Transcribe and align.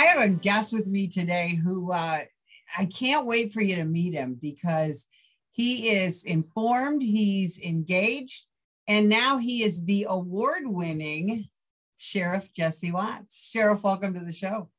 I 0.00 0.04
have 0.04 0.22
a 0.22 0.32
guest 0.32 0.72
with 0.72 0.88
me 0.88 1.08
today 1.08 1.60
who 1.62 1.92
uh, 1.92 2.20
I 2.78 2.84
can't 2.86 3.26
wait 3.26 3.52
for 3.52 3.60
you 3.60 3.76
to 3.76 3.84
meet 3.84 4.14
him 4.14 4.38
because 4.40 5.04
he 5.50 5.90
is 5.90 6.24
informed, 6.24 7.02
he's 7.02 7.58
engaged, 7.58 8.46
and 8.88 9.10
now 9.10 9.36
he 9.36 9.62
is 9.62 9.84
the 9.84 10.06
award 10.08 10.62
winning 10.64 11.50
Sheriff 11.98 12.50
Jesse 12.54 12.90
Watts. 12.90 13.46
Sheriff, 13.50 13.82
welcome 13.82 14.14
to 14.14 14.20
the 14.20 14.32
show. 14.32 14.70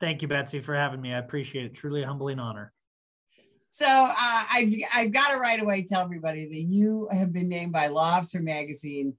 Thank 0.00 0.22
you, 0.22 0.26
Betsy, 0.26 0.58
for 0.58 0.74
having 0.74 1.00
me. 1.00 1.14
I 1.14 1.18
appreciate 1.18 1.66
it. 1.66 1.74
Truly 1.74 2.02
a 2.02 2.06
humbling 2.08 2.40
honor. 2.40 2.72
So 3.70 3.86
uh, 3.86 4.42
I've, 4.52 4.74
I've 4.92 5.12
got 5.12 5.30
to 5.30 5.36
right 5.38 5.62
away 5.62 5.84
tell 5.84 6.02
everybody 6.02 6.46
that 6.46 6.62
you 6.68 7.08
have 7.12 7.32
been 7.32 7.48
named 7.48 7.72
by 7.72 7.86
Law 7.86 8.16
Officer 8.16 8.42
Magazine 8.42 9.14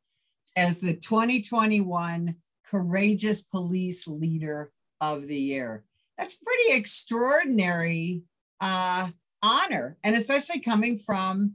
as 0.58 0.82
the 0.82 0.94
2021 0.94 2.36
Courageous 2.66 3.42
Police 3.42 4.06
Leader 4.06 4.70
of 5.12 5.28
the 5.28 5.38
Year. 5.38 5.84
That's 6.18 6.36
pretty 6.36 6.78
extraordinary 6.78 8.24
uh, 8.62 9.10
honor, 9.44 9.98
and 10.04 10.16
especially 10.16 10.60
coming 10.60 10.98
from 10.98 11.54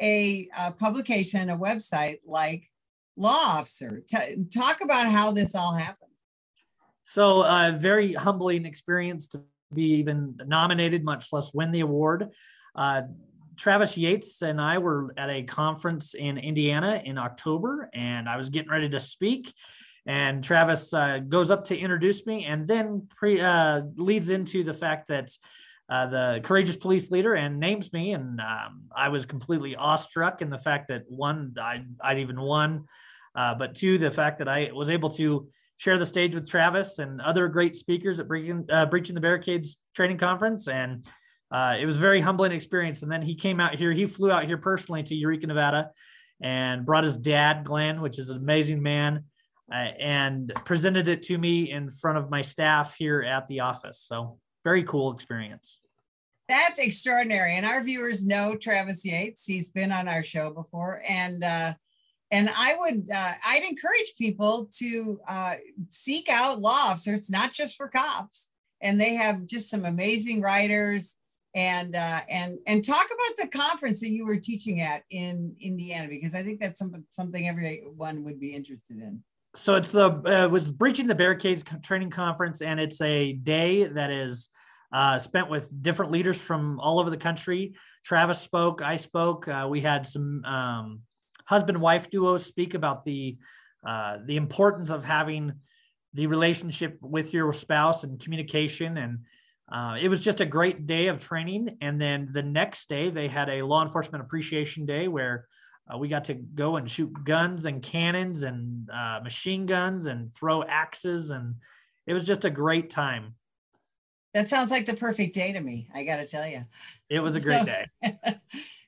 a, 0.00 0.48
a 0.58 0.72
publication, 0.72 1.50
a 1.50 1.58
website 1.58 2.18
like 2.26 2.70
Law 3.16 3.30
Officer. 3.30 4.02
T- 4.06 4.44
talk 4.54 4.80
about 4.82 5.10
how 5.10 5.32
this 5.32 5.54
all 5.54 5.74
happened. 5.74 6.10
So, 7.04 7.42
a 7.42 7.68
uh, 7.68 7.72
very 7.76 8.14
humbling 8.14 8.64
experience 8.64 9.28
to 9.28 9.42
be 9.72 9.94
even 9.94 10.38
nominated, 10.46 11.04
much 11.04 11.32
less 11.32 11.52
win 11.52 11.72
the 11.72 11.80
award. 11.80 12.30
Uh, 12.74 13.02
Travis 13.56 13.96
Yates 13.96 14.42
and 14.42 14.60
I 14.60 14.78
were 14.78 15.12
at 15.16 15.30
a 15.30 15.42
conference 15.42 16.14
in 16.14 16.38
Indiana 16.38 17.00
in 17.04 17.18
October, 17.18 17.88
and 17.94 18.28
I 18.28 18.36
was 18.36 18.48
getting 18.48 18.70
ready 18.70 18.88
to 18.88 19.00
speak. 19.00 19.54
And 20.06 20.44
Travis 20.44 20.92
uh, 20.92 21.20
goes 21.26 21.50
up 21.50 21.64
to 21.66 21.76
introduce 21.76 22.26
me, 22.26 22.44
and 22.44 22.66
then 22.66 23.08
pre, 23.16 23.40
uh, 23.40 23.82
leads 23.96 24.30
into 24.30 24.62
the 24.62 24.74
fact 24.74 25.08
that 25.08 25.30
uh, 25.88 26.06
the 26.06 26.40
courageous 26.44 26.76
police 26.76 27.10
leader 27.10 27.34
and 27.34 27.58
names 27.58 27.92
me, 27.92 28.12
and 28.12 28.40
um, 28.40 28.84
I 28.94 29.08
was 29.08 29.26
completely 29.26 29.76
awestruck 29.76 30.42
in 30.42 30.50
the 30.50 30.58
fact 30.58 30.88
that 30.88 31.02
one, 31.08 31.54
I, 31.60 31.84
I'd 32.02 32.18
even 32.18 32.40
won, 32.40 32.84
uh, 33.34 33.54
but 33.54 33.74
two, 33.74 33.98
the 33.98 34.10
fact 34.10 34.38
that 34.38 34.48
I 34.48 34.70
was 34.72 34.90
able 34.90 35.10
to 35.10 35.48
share 35.76 35.98
the 35.98 36.06
stage 36.06 36.34
with 36.34 36.48
Travis 36.48 36.98
and 36.98 37.20
other 37.20 37.48
great 37.48 37.74
speakers 37.74 38.20
at 38.20 38.28
Breaching, 38.28 38.66
uh, 38.70 38.86
Breaching 38.86 39.14
the 39.14 39.20
Barricades 39.20 39.76
training 39.94 40.18
conference. 40.18 40.68
And 40.68 41.04
uh, 41.50 41.76
it 41.78 41.84
was 41.84 41.96
a 41.96 42.00
very 42.00 42.20
humbling 42.20 42.52
experience. 42.52 43.02
And 43.02 43.10
then 43.10 43.22
he 43.22 43.34
came 43.34 43.60
out 43.60 43.74
here, 43.74 43.92
he 43.92 44.06
flew 44.06 44.30
out 44.30 44.44
here 44.44 44.58
personally 44.58 45.02
to 45.02 45.14
Eureka, 45.14 45.46
Nevada 45.46 45.90
and 46.40 46.84
brought 46.84 47.04
his 47.04 47.16
dad, 47.16 47.64
Glenn, 47.64 48.00
which 48.00 48.18
is 48.18 48.30
an 48.30 48.36
amazing 48.36 48.82
man, 48.82 49.24
uh, 49.72 49.76
and 49.76 50.52
presented 50.64 51.08
it 51.08 51.22
to 51.24 51.38
me 51.38 51.70
in 51.70 51.90
front 51.90 52.18
of 52.18 52.30
my 52.30 52.42
staff 52.42 52.94
here 52.96 53.22
at 53.22 53.48
the 53.48 53.60
office. 53.60 54.04
So 54.06 54.38
very 54.62 54.84
cool 54.84 55.12
experience. 55.12 55.78
That's 56.48 56.78
extraordinary. 56.78 57.56
And 57.56 57.64
our 57.64 57.82
viewers 57.82 58.26
know 58.26 58.56
Travis 58.56 59.04
Yates. 59.04 59.46
He's 59.46 59.70
been 59.70 59.92
on 59.92 60.08
our 60.08 60.22
show 60.22 60.50
before. 60.50 61.02
And 61.08 61.42
uh, 61.42 61.74
and 62.30 62.50
I 62.54 62.76
would 62.78 63.08
uh, 63.14 63.32
I'd 63.46 63.62
encourage 63.62 64.14
people 64.18 64.68
to 64.78 65.20
uh, 65.26 65.54
seek 65.88 66.28
out 66.28 66.60
law 66.60 66.90
officers, 66.90 67.30
not 67.30 67.52
just 67.52 67.76
for 67.76 67.88
cops. 67.88 68.50
And 68.82 69.00
they 69.00 69.14
have 69.14 69.46
just 69.46 69.70
some 69.70 69.86
amazing 69.86 70.42
writers 70.42 71.16
and 71.54 71.94
uh, 71.94 72.20
and 72.28 72.58
and 72.66 72.84
talk 72.84 73.06
about 73.06 73.36
the 73.38 73.58
conference 73.58 74.00
that 74.00 74.10
you 74.10 74.26
were 74.26 74.38
teaching 74.38 74.80
at 74.80 75.04
in 75.10 75.54
Indiana 75.60 76.08
because 76.08 76.34
I 76.34 76.42
think 76.42 76.60
that's 76.60 76.78
something 76.78 77.04
something 77.10 77.48
everyone 77.48 78.24
would 78.24 78.40
be 78.40 78.54
interested 78.54 78.98
in. 78.98 79.22
So 79.56 79.76
it's 79.76 79.90
the 79.90 80.08
uh, 80.08 80.48
was 80.48 80.66
breaching 80.66 81.06
the 81.06 81.14
barricades 81.14 81.64
training 81.82 82.10
conference, 82.10 82.60
and 82.60 82.80
it's 82.80 83.00
a 83.00 83.34
day 83.34 83.84
that 83.84 84.10
is 84.10 84.48
uh, 84.92 85.18
spent 85.18 85.48
with 85.48 85.72
different 85.82 86.10
leaders 86.10 86.40
from 86.40 86.80
all 86.80 86.98
over 86.98 87.10
the 87.10 87.16
country. 87.16 87.74
Travis 88.04 88.40
spoke, 88.40 88.82
I 88.82 88.96
spoke. 88.96 89.46
Uh, 89.46 89.66
we 89.70 89.80
had 89.80 90.06
some 90.06 90.44
um, 90.44 91.00
husband 91.44 91.80
wife 91.80 92.10
duos 92.10 92.44
speak 92.44 92.74
about 92.74 93.04
the 93.04 93.36
uh, 93.86 94.18
the 94.26 94.36
importance 94.36 94.90
of 94.90 95.04
having 95.04 95.52
the 96.14 96.26
relationship 96.26 96.98
with 97.02 97.32
your 97.32 97.52
spouse 97.52 98.04
and 98.04 98.20
communication 98.20 98.96
and 98.96 99.18
uh, 99.72 99.96
it 100.00 100.08
was 100.08 100.20
just 100.22 100.40
a 100.40 100.46
great 100.46 100.86
day 100.86 101.08
of 101.08 101.18
training 101.18 101.76
and 101.80 102.00
then 102.00 102.30
the 102.32 102.42
next 102.42 102.88
day 102.88 103.10
they 103.10 103.28
had 103.28 103.48
a 103.48 103.62
law 103.62 103.82
enforcement 103.82 104.22
appreciation 104.22 104.86
day 104.86 105.08
where 105.08 105.46
uh, 105.92 105.98
we 105.98 106.08
got 106.08 106.24
to 106.24 106.34
go 106.34 106.76
and 106.76 106.90
shoot 106.90 107.12
guns 107.24 107.66
and 107.66 107.82
cannons 107.82 108.42
and 108.42 108.88
uh, 108.90 109.20
machine 109.22 109.66
guns 109.66 110.06
and 110.06 110.32
throw 110.32 110.62
axes 110.64 111.30
and 111.30 111.54
it 112.06 112.12
was 112.12 112.24
just 112.24 112.44
a 112.44 112.50
great 112.50 112.90
time 112.90 113.34
that 114.32 114.48
sounds 114.48 114.70
like 114.70 114.86
the 114.86 114.94
perfect 114.94 115.34
day 115.34 115.52
to 115.52 115.60
me 115.60 115.88
i 115.94 116.04
gotta 116.04 116.26
tell 116.26 116.46
you 116.46 116.64
it 117.08 117.20
was 117.20 117.36
a 117.36 117.40
great 117.40 117.60
so, 117.60 117.66
day 117.66 118.40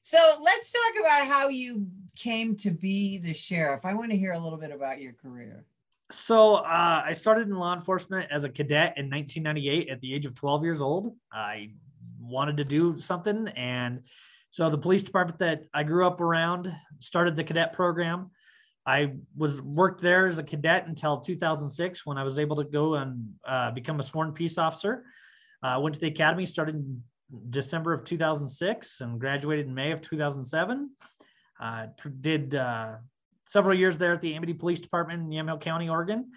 So 0.07 0.19
let's 0.41 0.71
talk 0.71 1.01
about 1.01 1.27
how 1.27 1.49
you 1.49 1.89
came 2.15 2.55
to 2.59 2.71
be 2.71 3.19
the 3.19 3.35
sheriff. 3.35 3.85
I 3.85 3.95
want 3.95 4.13
to 4.13 4.17
hear 4.17 4.35
a 4.35 4.39
little 4.39 4.57
bit 4.57 4.71
about 4.71 5.01
your 5.01 5.13
career. 5.13 5.65
So 6.13 6.55
uh, 6.55 7.03
I 7.05 7.13
started 7.13 7.49
in 7.49 7.57
law 7.57 7.75
enforcement 7.75 8.29
as 8.31 8.45
a 8.45 8.49
cadet 8.49 8.95
in 8.99 9.11
1998 9.11 9.89
at 9.89 10.01
the 10.01 10.15
age 10.15 10.25
of 10.25 10.35
12 10.35 10.63
years 10.63 10.81
old. 10.81 11.13
I 11.33 11.71
wanted 12.21 12.57
to 12.59 12.65
do 12.65 12.97
something, 12.97 13.49
and 13.57 14.05
so 14.57 14.71
the 14.71 14.79
police 14.79 15.03
department 15.03 15.39
that 15.41 15.65
I 15.75 15.83
grew 15.83 16.07
up 16.07 16.19
around 16.19 16.75
started 17.01 17.37
the 17.37 17.45
cadet 17.45 17.75
program. 17.75 18.31
I 18.87 19.13
was 19.37 19.61
worked 19.61 20.01
there 20.01 20.29
as 20.29 20.39
a 20.39 20.43
cadet 20.43 20.87
until 20.87 21.21
2006 21.21 22.07
when 22.07 22.17
I 22.17 22.25
was 22.25 22.39
able 22.39 22.57
to 22.57 22.65
go 22.65 22.95
and 22.95 23.35
uh, 23.47 23.73
become 23.73 24.01
a 24.01 24.03
sworn 24.03 24.33
peace 24.33 24.57
officer. 24.57 25.05
Uh, 25.63 25.79
went 25.83 25.93
to 25.97 26.01
the 26.01 26.07
academy, 26.07 26.47
started 26.47 27.03
December 27.51 27.93
of 27.93 28.05
2006 28.05 29.03
and 29.03 29.21
graduated 29.21 29.67
in 29.67 29.75
May 29.75 29.93
of 29.93 30.01
2007. 30.01 30.89
Uh, 31.61 31.89
did 32.23 32.55
uh, 32.55 32.95
several 33.45 33.77
years 33.77 33.99
there 33.99 34.15
at 34.15 34.23
the 34.23 34.35
Amity 34.35 34.55
Police 34.55 34.81
Department 34.81 35.21
in 35.21 35.29
Yamhill 35.29 35.61
County, 35.61 35.91
Oregon. 35.91 36.31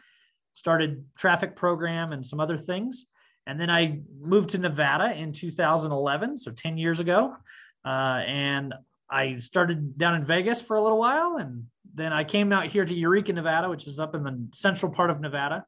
Started 0.55 1.05
traffic 1.17 1.55
program 1.55 2.11
and 2.11 2.25
some 2.25 2.41
other 2.41 2.57
things. 2.57 3.05
And 3.47 3.57
then 3.57 3.69
I 3.69 4.01
moved 4.19 4.49
to 4.49 4.57
Nevada 4.57 5.15
in 5.15 5.31
2011, 5.31 6.37
so 6.37 6.51
10 6.51 6.77
years 6.77 6.99
ago. 6.99 7.37
Uh, 7.85 8.23
and 8.25 8.73
I 9.09 9.37
started 9.37 9.97
down 9.97 10.15
in 10.15 10.23
Vegas 10.23 10.61
for 10.61 10.77
a 10.77 10.81
little 10.81 10.99
while. 10.99 11.37
And 11.37 11.65
then 11.93 12.13
I 12.13 12.23
came 12.23 12.51
out 12.53 12.67
here 12.67 12.85
to 12.85 12.93
Eureka, 12.93 13.33
Nevada, 13.33 13.69
which 13.69 13.87
is 13.87 13.99
up 13.99 14.15
in 14.15 14.23
the 14.23 14.47
central 14.53 14.91
part 14.91 15.09
of 15.09 15.19
Nevada. 15.19 15.65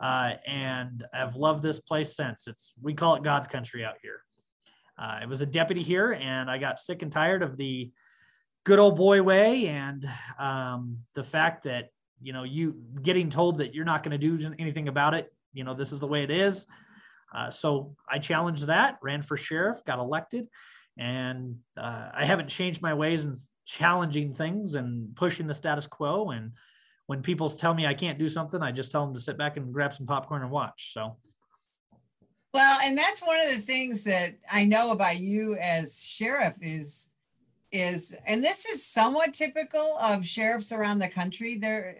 Uh, 0.00 0.32
and 0.46 1.04
I've 1.14 1.36
loved 1.36 1.62
this 1.62 1.78
place 1.78 2.16
since. 2.16 2.48
It's 2.48 2.74
we 2.82 2.92
call 2.92 3.14
it 3.14 3.22
God's 3.22 3.46
country 3.46 3.84
out 3.84 3.94
here. 4.02 4.24
Uh, 4.98 5.20
I 5.22 5.26
was 5.26 5.40
a 5.42 5.46
deputy 5.46 5.82
here, 5.82 6.12
and 6.12 6.50
I 6.50 6.58
got 6.58 6.80
sick 6.80 7.02
and 7.02 7.12
tired 7.12 7.42
of 7.42 7.56
the 7.56 7.92
good 8.64 8.78
old 8.78 8.96
boy 8.96 9.22
way 9.22 9.66
and 9.68 10.08
um, 10.38 10.98
the 11.14 11.22
fact 11.22 11.64
that 11.64 11.90
you 12.20 12.32
know 12.32 12.42
you 12.42 12.74
getting 13.00 13.30
told 13.30 13.58
that 13.58 13.74
you're 13.74 13.84
not 13.84 14.02
going 14.02 14.18
to 14.18 14.38
do 14.38 14.54
anything 14.58 14.88
about 14.88 15.14
it. 15.14 15.32
You 15.52 15.62
know 15.62 15.74
this 15.74 15.92
is 15.92 16.00
the 16.00 16.06
way 16.06 16.24
it 16.24 16.30
is. 16.30 16.66
Uh, 17.34 17.50
so 17.50 17.94
I 18.10 18.18
challenged 18.18 18.66
that, 18.66 18.98
ran 19.02 19.22
for 19.22 19.36
sheriff, 19.36 19.84
got 19.84 19.98
elected, 19.98 20.48
and 20.98 21.56
uh, 21.76 22.10
I 22.14 22.24
haven't 22.24 22.48
changed 22.48 22.82
my 22.82 22.94
ways 22.94 23.24
in 23.24 23.38
challenging 23.64 24.34
things 24.34 24.74
and 24.74 25.14
pushing 25.16 25.46
the 25.46 25.54
status 25.54 25.86
quo. 25.86 26.30
And 26.30 26.52
when 27.06 27.22
people 27.22 27.48
tell 27.48 27.74
me 27.74 27.86
I 27.86 27.94
can't 27.94 28.18
do 28.18 28.28
something, 28.28 28.62
I 28.62 28.72
just 28.72 28.92
tell 28.92 29.04
them 29.04 29.14
to 29.14 29.20
sit 29.20 29.38
back 29.38 29.56
and 29.56 29.72
grab 29.72 29.94
some 29.94 30.06
popcorn 30.06 30.42
and 30.42 30.50
watch. 30.50 30.92
So 30.92 31.16
well, 32.54 32.80
and 32.84 32.96
that's 32.98 33.26
one 33.26 33.40
of 33.40 33.54
the 33.54 33.62
things 33.62 34.04
that 34.04 34.34
I 34.50 34.64
know 34.64 34.90
about 34.92 35.18
you 35.18 35.56
as 35.60 36.04
sheriff 36.04 36.54
is 36.60 37.08
is 37.70 38.14
and 38.26 38.44
this 38.44 38.66
is 38.66 38.84
somewhat 38.84 39.32
typical 39.32 39.96
of 39.98 40.26
sheriffs 40.26 40.72
around 40.72 40.98
the 40.98 41.08
country. 41.08 41.56
There 41.56 41.96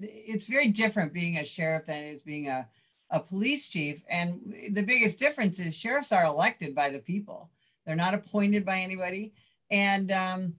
it's 0.00 0.46
very 0.46 0.68
different 0.68 1.12
being 1.12 1.36
a 1.36 1.44
sheriff 1.44 1.86
than 1.86 2.04
it 2.04 2.08
is 2.08 2.22
being 2.22 2.48
a 2.48 2.68
a 3.10 3.18
police 3.18 3.68
chief 3.68 4.04
and 4.10 4.54
the 4.70 4.82
biggest 4.82 5.18
difference 5.18 5.58
is 5.58 5.76
sheriffs 5.76 6.12
are 6.12 6.26
elected 6.26 6.74
by 6.74 6.90
the 6.90 6.98
people. 6.98 7.50
They're 7.88 7.96
not 7.96 8.12
appointed 8.12 8.66
by 8.66 8.80
anybody 8.80 9.32
and 9.70 10.12
um 10.12 10.54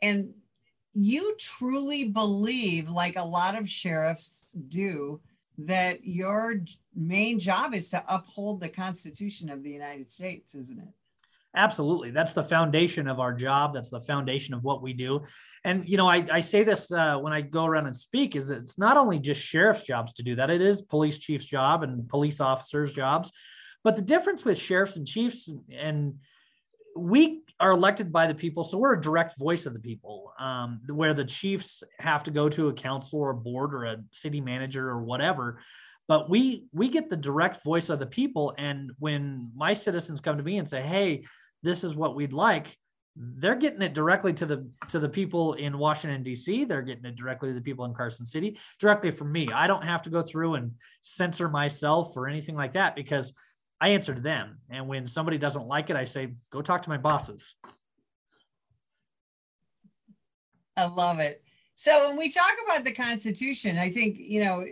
and 0.00 0.32
you 0.94 1.36
truly 1.38 2.08
believe 2.08 2.88
like 2.88 3.16
a 3.16 3.24
lot 3.24 3.56
of 3.56 3.68
sheriffs 3.68 4.44
do 4.68 5.20
that 5.58 6.04
your 6.04 6.60
main 6.94 7.40
job 7.40 7.74
is 7.74 7.88
to 7.88 8.02
uphold 8.08 8.60
the 8.60 8.68
Constitution 8.68 9.50
of 9.50 9.64
the 9.64 9.70
United 9.70 10.08
States, 10.10 10.54
isn't 10.54 10.78
it? 10.78 10.88
Absolutely. 11.56 12.12
That's 12.12 12.32
the 12.32 12.44
foundation 12.44 13.08
of 13.08 13.18
our 13.18 13.32
job. 13.32 13.74
That's 13.74 13.90
the 13.90 14.00
foundation 14.00 14.54
of 14.54 14.64
what 14.64 14.82
we 14.82 14.92
do. 14.92 15.22
And, 15.64 15.88
you 15.88 15.96
know, 15.96 16.08
I, 16.08 16.24
I 16.30 16.40
say 16.40 16.62
this 16.62 16.92
uh, 16.92 17.18
when 17.18 17.32
I 17.32 17.40
go 17.40 17.64
around 17.64 17.86
and 17.86 17.96
speak 17.96 18.36
is 18.36 18.50
it's 18.50 18.78
not 18.78 18.96
only 18.96 19.18
just 19.18 19.40
sheriff's 19.40 19.82
jobs 19.82 20.12
to 20.14 20.22
do 20.22 20.36
that. 20.36 20.50
It 20.50 20.60
is 20.60 20.82
police 20.82 21.18
chief's 21.18 21.46
job 21.46 21.82
and 21.82 22.08
police 22.08 22.40
officers' 22.40 22.92
jobs. 22.92 23.32
But 23.82 23.96
the 23.96 24.02
difference 24.02 24.44
with 24.44 24.58
sheriffs 24.58 24.96
and 24.96 25.06
chiefs 25.06 25.50
and 25.72 26.18
we 26.98 27.42
are 27.60 27.70
elected 27.72 28.12
by 28.12 28.26
the 28.26 28.34
people, 28.34 28.64
so 28.64 28.78
we're 28.78 28.94
a 28.94 29.00
direct 29.00 29.38
voice 29.38 29.66
of 29.66 29.72
the 29.72 29.80
people. 29.80 30.32
Um, 30.38 30.80
where 30.88 31.14
the 31.14 31.24
chiefs 31.24 31.82
have 31.98 32.24
to 32.24 32.30
go 32.30 32.48
to 32.48 32.68
a 32.68 32.72
council 32.72 33.20
or 33.20 33.30
a 33.30 33.34
board 33.34 33.74
or 33.74 33.84
a 33.84 33.96
city 34.12 34.40
manager 34.40 34.88
or 34.88 35.02
whatever, 35.02 35.60
but 36.08 36.28
we 36.30 36.64
we 36.72 36.88
get 36.88 37.08
the 37.08 37.16
direct 37.16 37.62
voice 37.62 37.90
of 37.90 37.98
the 37.98 38.06
people 38.06 38.54
and 38.58 38.90
when 38.98 39.50
my 39.54 39.74
citizens 39.74 40.20
come 40.20 40.38
to 40.38 40.42
me 40.42 40.58
and 40.58 40.68
say 40.68 40.80
hey 40.80 41.24
this 41.62 41.84
is 41.84 41.94
what 41.94 42.16
we'd 42.16 42.32
like 42.32 42.76
they're 43.20 43.56
getting 43.56 43.82
it 43.82 43.94
directly 43.94 44.32
to 44.32 44.46
the 44.46 44.68
to 44.88 45.00
the 45.00 45.08
people 45.08 45.54
in 45.54 45.76
Washington 45.76 46.22
D.C. 46.22 46.64
They're 46.64 46.82
getting 46.82 47.04
it 47.04 47.16
directly 47.16 47.48
to 47.48 47.54
the 47.54 47.60
people 47.60 47.84
in 47.84 47.92
Carson 47.92 48.24
City, 48.24 48.56
directly 48.78 49.10
from 49.10 49.32
me. 49.32 49.48
I 49.52 49.66
don't 49.66 49.82
have 49.84 50.02
to 50.02 50.10
go 50.10 50.22
through 50.22 50.54
and 50.54 50.72
censor 51.00 51.48
myself 51.48 52.16
or 52.16 52.28
anything 52.28 52.54
like 52.54 52.74
that 52.74 52.94
because 52.94 53.32
I 53.80 53.90
answer 53.90 54.14
to 54.14 54.20
them. 54.20 54.58
And 54.70 54.88
when 54.88 55.06
somebody 55.06 55.38
doesn't 55.38 55.66
like 55.66 55.90
it, 55.90 55.96
I 55.96 56.04
say, 56.04 56.34
"Go 56.50 56.62
talk 56.62 56.82
to 56.82 56.90
my 56.90 56.98
bosses." 56.98 57.54
I 60.76 60.86
love 60.86 61.18
it. 61.18 61.42
So 61.74 62.08
when 62.08 62.16
we 62.16 62.30
talk 62.30 62.54
about 62.64 62.84
the 62.84 62.92
Constitution, 62.92 63.78
I 63.78 63.90
think 63.90 64.16
you 64.18 64.44
know 64.44 64.64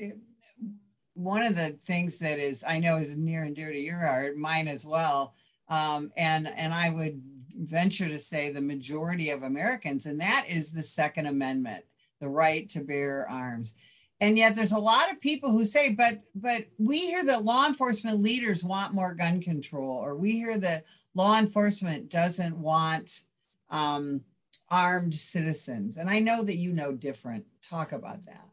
one 1.14 1.42
of 1.42 1.56
the 1.56 1.70
things 1.82 2.18
that 2.18 2.38
is 2.38 2.64
I 2.66 2.78
know 2.78 2.96
is 2.96 3.16
near 3.16 3.44
and 3.44 3.56
dear 3.56 3.72
to 3.72 3.78
your 3.78 3.98
heart, 3.98 4.36
mine 4.36 4.68
as 4.68 4.86
well. 4.86 5.34
Um, 5.68 6.12
and 6.16 6.46
and 6.48 6.74
I 6.74 6.90
would 6.90 7.22
venture 7.58 8.08
to 8.08 8.18
say 8.18 8.50
the 8.50 8.60
majority 8.60 9.30
of 9.30 9.42
Americans, 9.42 10.06
and 10.06 10.20
that 10.20 10.46
is 10.48 10.72
the 10.72 10.82
Second 10.82 11.26
Amendment, 11.26 11.84
the 12.20 12.28
right 12.28 12.68
to 12.70 12.80
bear 12.80 13.28
arms. 13.28 13.74
And 14.20 14.38
yet 14.38 14.56
there's 14.56 14.72
a 14.72 14.78
lot 14.78 15.12
of 15.12 15.20
people 15.20 15.50
who 15.50 15.64
say, 15.64 15.90
but 15.90 16.20
but 16.34 16.66
we 16.78 17.00
hear 17.00 17.24
that 17.26 17.44
law 17.44 17.66
enforcement 17.66 18.22
leaders 18.22 18.64
want 18.64 18.94
more 18.94 19.14
gun 19.14 19.40
control, 19.40 19.90
or 19.90 20.16
we 20.16 20.32
hear 20.32 20.58
that 20.58 20.84
law 21.14 21.38
enforcement 21.38 22.10
doesn't 22.10 22.56
want 22.56 23.24
um, 23.70 24.22
armed 24.70 25.14
citizens. 25.14 25.98
And 25.98 26.08
I 26.08 26.20
know 26.20 26.42
that 26.44 26.56
you 26.56 26.72
know 26.72 26.92
different. 26.92 27.44
Talk 27.62 27.92
about 27.92 28.24
that. 28.24 28.46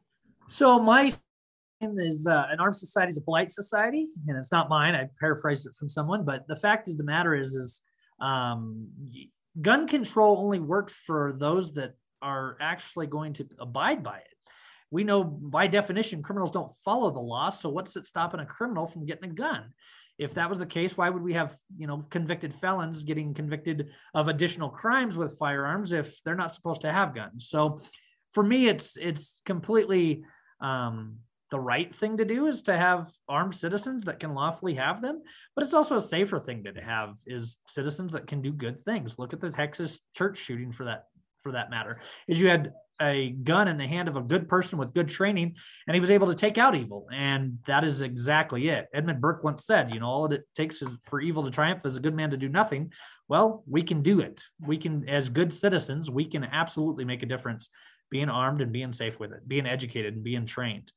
So 0.50 0.80
my 0.80 1.12
is 1.82 2.28
uh, 2.28 2.46
an 2.50 2.60
armed 2.60 2.76
society 2.76 3.10
is 3.10 3.18
a 3.18 3.22
polite 3.22 3.52
society, 3.52 4.08
and 4.28 4.38
it's 4.38 4.52
not 4.52 4.70
mine. 4.70 4.96
I 4.96 5.10
paraphrased 5.20 5.68
it 5.68 5.76
from 5.76 5.90
someone, 5.90 6.24
but 6.24 6.48
the 6.48 6.56
fact 6.56 6.88
of 6.88 6.98
the 6.98 7.04
matter 7.04 7.36
is, 7.36 7.56
is 7.56 7.82
um, 8.22 8.88
gun 9.62 9.88
control 9.88 10.38
only 10.38 10.60
worked 10.60 10.92
for 10.92 11.34
those 11.38 11.74
that 11.74 11.96
are 12.22 12.58
actually 12.62 13.08
going 13.08 13.34
to 13.34 13.48
abide 13.60 14.04
by 14.04 14.18
it. 14.18 14.33
We 14.94 15.04
know 15.04 15.24
by 15.24 15.66
definition 15.66 16.22
criminals 16.22 16.52
don't 16.52 16.72
follow 16.86 17.10
the 17.10 17.20
law. 17.20 17.50
So 17.50 17.68
what's 17.70 17.96
it 17.96 18.06
stopping 18.06 18.40
a 18.40 18.46
criminal 18.46 18.86
from 18.86 19.08
getting 19.08 19.32
a 19.32 19.34
gun? 19.34 19.74
If 20.20 20.36
that 20.36 20.50
was 20.50 20.60
the 20.60 20.68
case, 20.68 20.96
why 20.96 21.10
would 21.10 21.24
we 21.24 21.34
have 21.34 21.58
you 21.76 21.88
know 21.88 21.98
convicted 22.12 22.54
felons 22.54 23.04
getting 23.04 23.34
convicted 23.34 23.90
of 24.14 24.28
additional 24.28 24.70
crimes 24.70 25.18
with 25.18 25.40
firearms 25.40 25.94
if 25.94 26.22
they're 26.24 26.36
not 26.36 26.54
supposed 26.54 26.82
to 26.82 26.92
have 26.92 27.16
guns? 27.16 27.50
So 27.50 27.80
for 28.34 28.44
me, 28.44 28.68
it's 28.68 28.96
it's 28.96 29.42
completely 29.46 30.24
um, 30.62 31.18
the 31.50 31.60
right 31.60 31.94
thing 31.94 32.18
to 32.18 32.26
do 32.26 32.46
is 32.46 32.62
to 32.64 32.78
have 32.78 33.12
armed 33.28 33.56
citizens 33.56 34.04
that 34.04 34.20
can 34.20 34.34
lawfully 34.34 34.74
have 34.74 35.04
them 35.04 35.22
but 35.56 35.64
it's 35.64 35.76
also 35.76 35.96
a 35.96 36.02
safer 36.02 36.40
thing 36.40 36.64
to 36.64 36.82
have 36.82 37.16
is 37.28 37.58
citizens 37.68 38.14
that 38.14 38.26
can 38.26 38.42
do 38.42 38.52
good 38.52 38.76
things 38.76 39.20
look 39.20 39.34
at 39.34 39.40
the 39.40 39.52
texas 39.52 40.00
church 40.16 40.40
shooting 40.40 40.72
for 40.72 40.86
that 40.86 41.04
for 41.44 41.52
that 41.52 41.70
matter 41.70 42.00
is 42.28 42.42
you 42.42 42.50
had 42.50 42.74
a 43.02 43.30
gun 43.30 43.68
in 43.68 43.78
the 43.78 43.88
hand 43.88 44.08
of 44.08 44.16
a 44.16 44.22
good 44.22 44.48
person 44.48 44.78
with 44.78 44.94
good 44.94 45.10
training 45.10 45.56
and 45.88 45.96
he 45.96 46.00
was 46.00 46.12
able 46.12 46.28
to 46.28 46.36
take 46.36 46.58
out 46.58 46.76
evil. 46.76 47.08
And 47.12 47.60
that 47.66 47.84
is 47.84 48.02
exactly 48.02 48.70
it. 48.70 48.88
Edmund 48.94 49.22
burke 49.22 49.44
once 49.44 49.66
said 49.66 49.94
you 49.94 50.00
know 50.00 50.08
all 50.08 50.32
it 50.32 50.44
takes 50.56 50.82
is 50.82 50.90
for 51.04 51.20
evil 51.20 51.44
to 51.44 51.52
triumph 51.52 51.86
is 51.86 51.96
a 51.96 52.02
good 52.02 52.16
man 52.16 52.32
to 52.32 52.38
do 52.38 52.50
nothing. 52.50 52.92
Well 53.28 53.64
we 53.68 53.84
can 53.84 54.02
do 54.02 54.20
it. 54.20 54.44
We 54.60 54.78
can 54.78 55.08
as 55.10 55.30
good 55.30 55.52
citizens 55.52 56.10
we 56.10 56.26
can 56.26 56.44
absolutely 56.44 57.06
make 57.06 57.24
a 57.24 57.28
difference 57.28 57.70
being 58.10 58.30
armed 58.30 58.62
and 58.62 58.72
being 58.72 58.92
safe 58.92 59.20
with 59.20 59.32
it 59.32 59.48
being 59.48 59.66
educated 59.66 60.14
and 60.16 60.24
being 60.24 60.46
trained. 60.46 60.92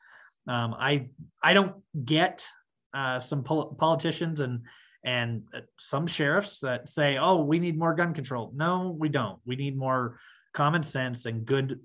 Um, 0.48 0.74
I 0.78 1.08
I 1.42 1.54
don't 1.54 1.76
get 2.04 2.46
uh, 2.94 3.18
some 3.18 3.42
pol- 3.42 3.74
politicians 3.74 4.40
and 4.40 4.62
and 5.04 5.44
uh, 5.54 5.60
some 5.78 6.06
sheriffs 6.06 6.60
that 6.60 6.88
say, 6.88 7.16
"Oh, 7.16 7.42
we 7.42 7.58
need 7.58 7.78
more 7.78 7.94
gun 7.94 8.12
control." 8.12 8.52
No, 8.54 8.94
we 8.98 9.08
don't. 9.08 9.38
We 9.46 9.56
need 9.56 9.78
more 9.78 10.18
common 10.56 10.82
sense 10.82 11.26
and 11.26 11.44
good 11.44 11.78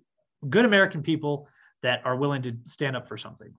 good 0.49 0.65
American 0.65 1.03
people 1.03 1.47
that 1.83 2.01
are 2.05 2.15
willing 2.15 2.41
to 2.41 2.55
stand 2.63 2.95
up 2.95 3.07
for 3.07 3.17
something. 3.17 3.53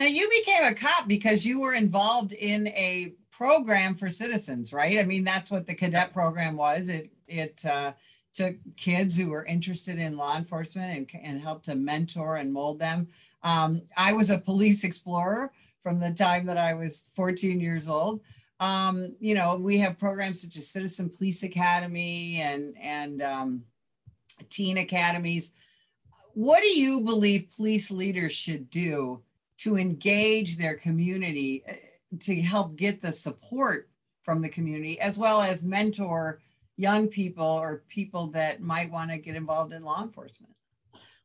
Now 0.00 0.06
you 0.06 0.28
became 0.28 0.64
a 0.64 0.74
cop 0.74 1.08
because 1.08 1.46
you 1.46 1.60
were 1.60 1.74
involved 1.74 2.32
in 2.32 2.66
a 2.68 3.14
program 3.30 3.94
for 3.94 4.10
citizens, 4.10 4.72
right? 4.72 4.98
I 4.98 5.04
mean, 5.04 5.24
that's 5.24 5.50
what 5.50 5.66
the 5.66 5.74
cadet 5.74 6.12
program 6.12 6.56
was. 6.56 6.88
It 6.88 7.10
it 7.28 7.64
uh, 7.64 7.92
took 8.34 8.56
kids 8.76 9.16
who 9.16 9.30
were 9.30 9.46
interested 9.46 9.98
in 9.98 10.16
law 10.16 10.36
enforcement 10.36 11.08
and, 11.14 11.24
and 11.24 11.40
helped 11.40 11.66
to 11.66 11.74
mentor 11.74 12.36
and 12.36 12.52
mold 12.52 12.80
them. 12.80 13.08
Um, 13.42 13.82
I 13.96 14.12
was 14.12 14.30
a 14.30 14.38
police 14.38 14.84
explorer 14.84 15.52
from 15.80 16.00
the 16.00 16.10
time 16.10 16.46
that 16.46 16.58
I 16.58 16.74
was 16.74 17.08
14 17.14 17.60
years 17.60 17.88
old. 17.88 18.20
Um, 18.58 19.14
you 19.20 19.34
know, 19.34 19.56
we 19.56 19.78
have 19.78 19.98
programs 19.98 20.42
such 20.42 20.56
as 20.56 20.68
Citizen 20.68 21.08
Police 21.08 21.42
Academy 21.42 22.40
and 22.40 22.74
and 22.78 23.22
um, 23.22 23.62
teen 24.44 24.78
academies. 24.78 25.52
What 26.34 26.60
do 26.60 26.68
you 26.68 27.00
believe 27.00 27.50
police 27.56 27.90
leaders 27.90 28.32
should 28.32 28.70
do 28.70 29.22
to 29.58 29.76
engage 29.76 30.58
their 30.58 30.74
community 30.74 31.62
uh, 31.68 31.72
to 32.20 32.40
help 32.42 32.76
get 32.76 33.00
the 33.00 33.12
support 33.12 33.88
from 34.22 34.42
the 34.42 34.48
community, 34.48 35.00
as 35.00 35.18
well 35.18 35.40
as 35.40 35.64
mentor 35.64 36.40
young 36.76 37.08
people 37.08 37.46
or 37.46 37.82
people 37.88 38.26
that 38.28 38.60
might 38.60 38.90
want 38.90 39.10
to 39.10 39.18
get 39.18 39.34
involved 39.34 39.72
in 39.72 39.82
law 39.82 40.02
enforcement? 40.02 40.52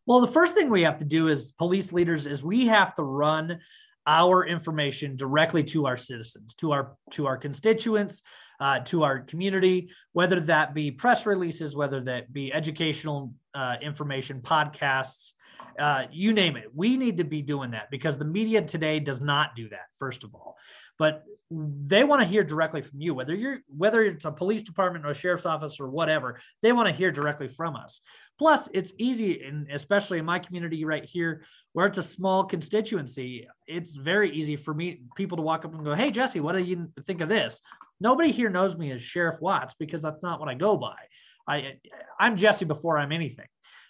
Well, 0.06 0.22
the 0.22 0.28
first 0.28 0.56
thing 0.56 0.69
we 0.69 0.84
have 0.84 1.00
to 1.00 1.06
do 1.06 1.30
as 1.30 1.52
police 1.54 1.94
leaders 1.94 2.25
is 2.25 2.44
we 2.44 2.68
have 2.68 2.96
to 2.96 3.04
run 3.04 3.60
our 4.08 4.46
information 4.46 5.16
directly 5.16 5.63
to 5.63 5.86
our 5.86 5.98
citizens, 5.98 6.56
to 6.56 6.72
our 6.72 6.96
to 7.12 7.28
our 7.28 7.38
constituents, 7.38 8.24
uh, 8.62 8.80
to 8.80 9.04
our 9.04 9.19
community, 9.19 9.90
whether 10.13 10.40
that 10.40 10.74
be 10.74 10.92
press 10.92 11.25
releases, 11.25 11.75
whether 11.75 12.00
that 12.02 12.31
be 12.31 12.54
educational 12.54 13.34
uh, 13.56 13.75
information, 13.81 14.40
podcasts, 14.40 15.31
uh, 15.80 16.04
you 16.12 16.31
name 16.31 16.56
it. 16.56 16.66
We 16.74 16.96
need 16.96 17.18
to 17.18 17.24
be 17.24 17.42
doing 17.42 17.72
that 17.72 17.90
because 17.90 18.18
the 18.18 18.25
media 18.25 18.62
today 18.62 19.00
does 19.00 19.19
not 19.19 19.56
do 19.56 19.68
that. 19.69 19.88
First 19.98 20.24
of 20.24 20.36
all, 20.36 20.56
but 21.01 21.24
they 21.50 22.03
want 22.03 22.21
to 22.21 22.27
hear 22.27 22.44
directly 22.44 22.83
from 22.83 23.01
you 23.01 23.15
whether 23.15 23.33
you're 23.33 23.57
whether 23.75 24.03
it's 24.03 24.24
a 24.24 24.31
police 24.31 24.62
department 24.62 25.03
or 25.03 25.09
a 25.09 25.15
sheriff's 25.15 25.48
office 25.48 25.80
or 25.80 25.89
whatever 25.89 26.39
they 26.62 26.71
want 26.71 26.88
to 26.88 26.94
hear 26.94 27.12
directly 27.12 27.48
from 27.48 27.75
us. 27.75 28.01
Plus 28.38 28.69
it's 28.71 28.94
easy 29.00 29.42
and 29.42 29.68
especially 29.71 30.19
in 30.19 30.25
my 30.25 30.38
community 30.38 30.86
right 30.86 31.03
here 31.03 31.44
where 31.74 31.88
it's 31.88 31.98
a 31.98 32.03
small 32.03 32.43
constituency 32.43 33.48
it's 33.65 33.96
very 33.96 34.29
easy 34.29 34.55
for 34.55 34.75
me 34.75 35.01
people 35.15 35.38
to 35.38 35.41
walk 35.41 35.65
up 35.65 35.74
and 35.74 35.84
go 35.84 35.96
hey 35.96 36.12
jesse 36.12 36.39
what 36.39 36.55
do 36.55 36.63
you 36.63 36.88
think 37.08 37.20
of 37.20 37.29
this? 37.29 37.62
Nobody 38.00 38.31
here 38.31 38.51
knows 38.51 38.77
me 38.77 38.91
as 38.91 39.01
sheriff 39.01 39.41
watts 39.41 39.74
because 39.74 40.03
that's 40.03 40.22
not 40.22 40.39
what 40.39 40.50
i 40.50 40.53
go 40.53 40.77
by. 40.77 41.00
I 41.48 41.79
i'm 42.20 42.36
jesse 42.38 42.65
before 42.65 43.00
i'm 43.00 43.12
anything. 43.12 43.48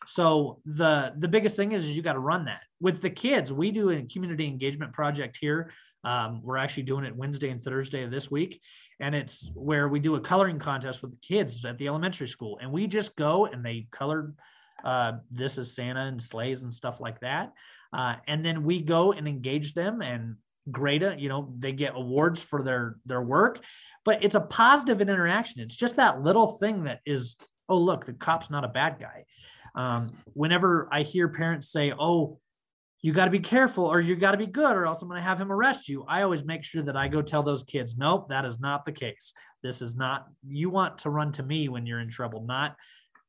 So 0.08 0.62
the 0.66 1.14
the 1.18 1.28
biggest 1.28 1.58
thing 1.58 1.74
is, 1.74 1.84
is 1.84 1.96
you 1.96 2.02
got 2.02 2.14
to 2.14 2.20
run 2.20 2.46
that. 2.46 2.62
With 2.80 3.02
the 3.02 3.12
kids 3.12 3.54
we 3.54 3.70
do 3.72 3.92
a 3.92 4.02
community 4.04 4.48
engagement 4.48 4.94
project 4.94 5.38
here 5.40 5.72
um, 6.04 6.42
we're 6.44 6.58
actually 6.58 6.84
doing 6.84 7.06
it 7.06 7.16
Wednesday 7.16 7.50
and 7.50 7.62
Thursday 7.62 8.04
of 8.04 8.12
this 8.12 8.30
week. 8.30 8.62
And 9.00 9.16
it's 9.16 9.50
where 9.54 9.88
we 9.88 10.00
do 10.00 10.16
a 10.16 10.20
coloring 10.20 10.60
contest 10.60 11.02
with 11.02 11.12
the 11.12 11.18
kids 11.28 11.66
at 11.66 11.78
the 11.78 11.88
elementary 11.88 12.28
school. 12.28 12.60
And 12.62 12.72
we 12.72 12.88
just 12.88 13.16
go 13.16 13.46
and 13.46 13.66
they 13.66 13.88
color 13.92 14.34
uh, 14.84 15.14
this 15.30 15.58
is 15.58 15.76
Santa 15.76 16.02
and 16.02 16.22
sleighs 16.22 16.64
and 16.64 16.74
stuff 16.74 17.00
like 17.00 17.20
that. 17.22 17.54
Uh, 17.94 18.16
and 18.28 18.46
then 18.46 18.64
we 18.64 18.82
go 18.82 19.12
and 19.12 19.28
engage 19.28 19.74
them 19.74 20.02
and 20.02 20.36
grade 20.70 21.04
it. 21.04 21.20
You 21.20 21.30
know, 21.30 21.54
they 21.58 21.72
get 21.72 21.94
awards 21.96 22.42
for 22.42 22.64
their 22.64 22.98
their 23.06 23.22
work, 23.22 23.60
but 24.06 24.24
it's 24.24 24.36
a 24.36 24.42
positive 24.42 25.02
interaction. 25.02 25.62
It's 25.62 25.76
just 25.76 25.98
that 25.98 26.22
little 26.22 26.48
thing 26.48 26.86
that 26.86 27.02
is, 27.06 27.36
oh 27.70 27.78
look, 27.78 28.06
the 28.06 28.14
cop's 28.14 28.50
not 28.50 28.64
a 28.64 28.70
bad 28.70 28.98
guy. 29.00 29.26
Um, 29.76 30.08
whenever 30.34 30.88
I 30.92 31.04
hear 31.04 31.30
parents 31.30 31.70
say, 31.70 31.94
oh, 31.98 32.40
you 33.02 33.14
got 33.14 33.26
to 33.26 33.32
be 33.32 33.40
careful 33.40 33.86
or 33.86 34.00
you 34.00 34.16
got 34.16 34.32
to 34.32 34.38
be 34.38 34.48
good 34.48 34.76
or 34.76 34.86
else 34.86 35.02
I'm 35.02 35.08
going 35.08 35.20
to 35.20 35.24
have 35.24 35.42
him 35.42 35.52
arrest 35.52 35.90
you. 35.90 36.06
I 36.08 36.22
always 36.22 36.44
make 36.44 36.64
sure 36.64 36.84
that 36.84 36.96
I 36.96 37.08
go 37.08 37.22
tell 37.22 37.42
those 37.42 37.64
kids, 37.64 37.98
nope, 37.98 38.30
that 38.30 38.46
is 38.46 38.60
not 38.60 38.86
the 38.86 38.92
case. 38.92 39.34
This 39.64 39.82
is 39.82 39.96
not, 39.96 40.28
you 40.48 40.70
want 40.70 41.00
to 41.00 41.10
run 41.10 41.32
to 41.34 41.44
me 41.44 41.68
when 41.68 41.86
you're 41.86 42.00
in 42.00 42.10
trouble, 42.10 42.46
not 42.46 42.76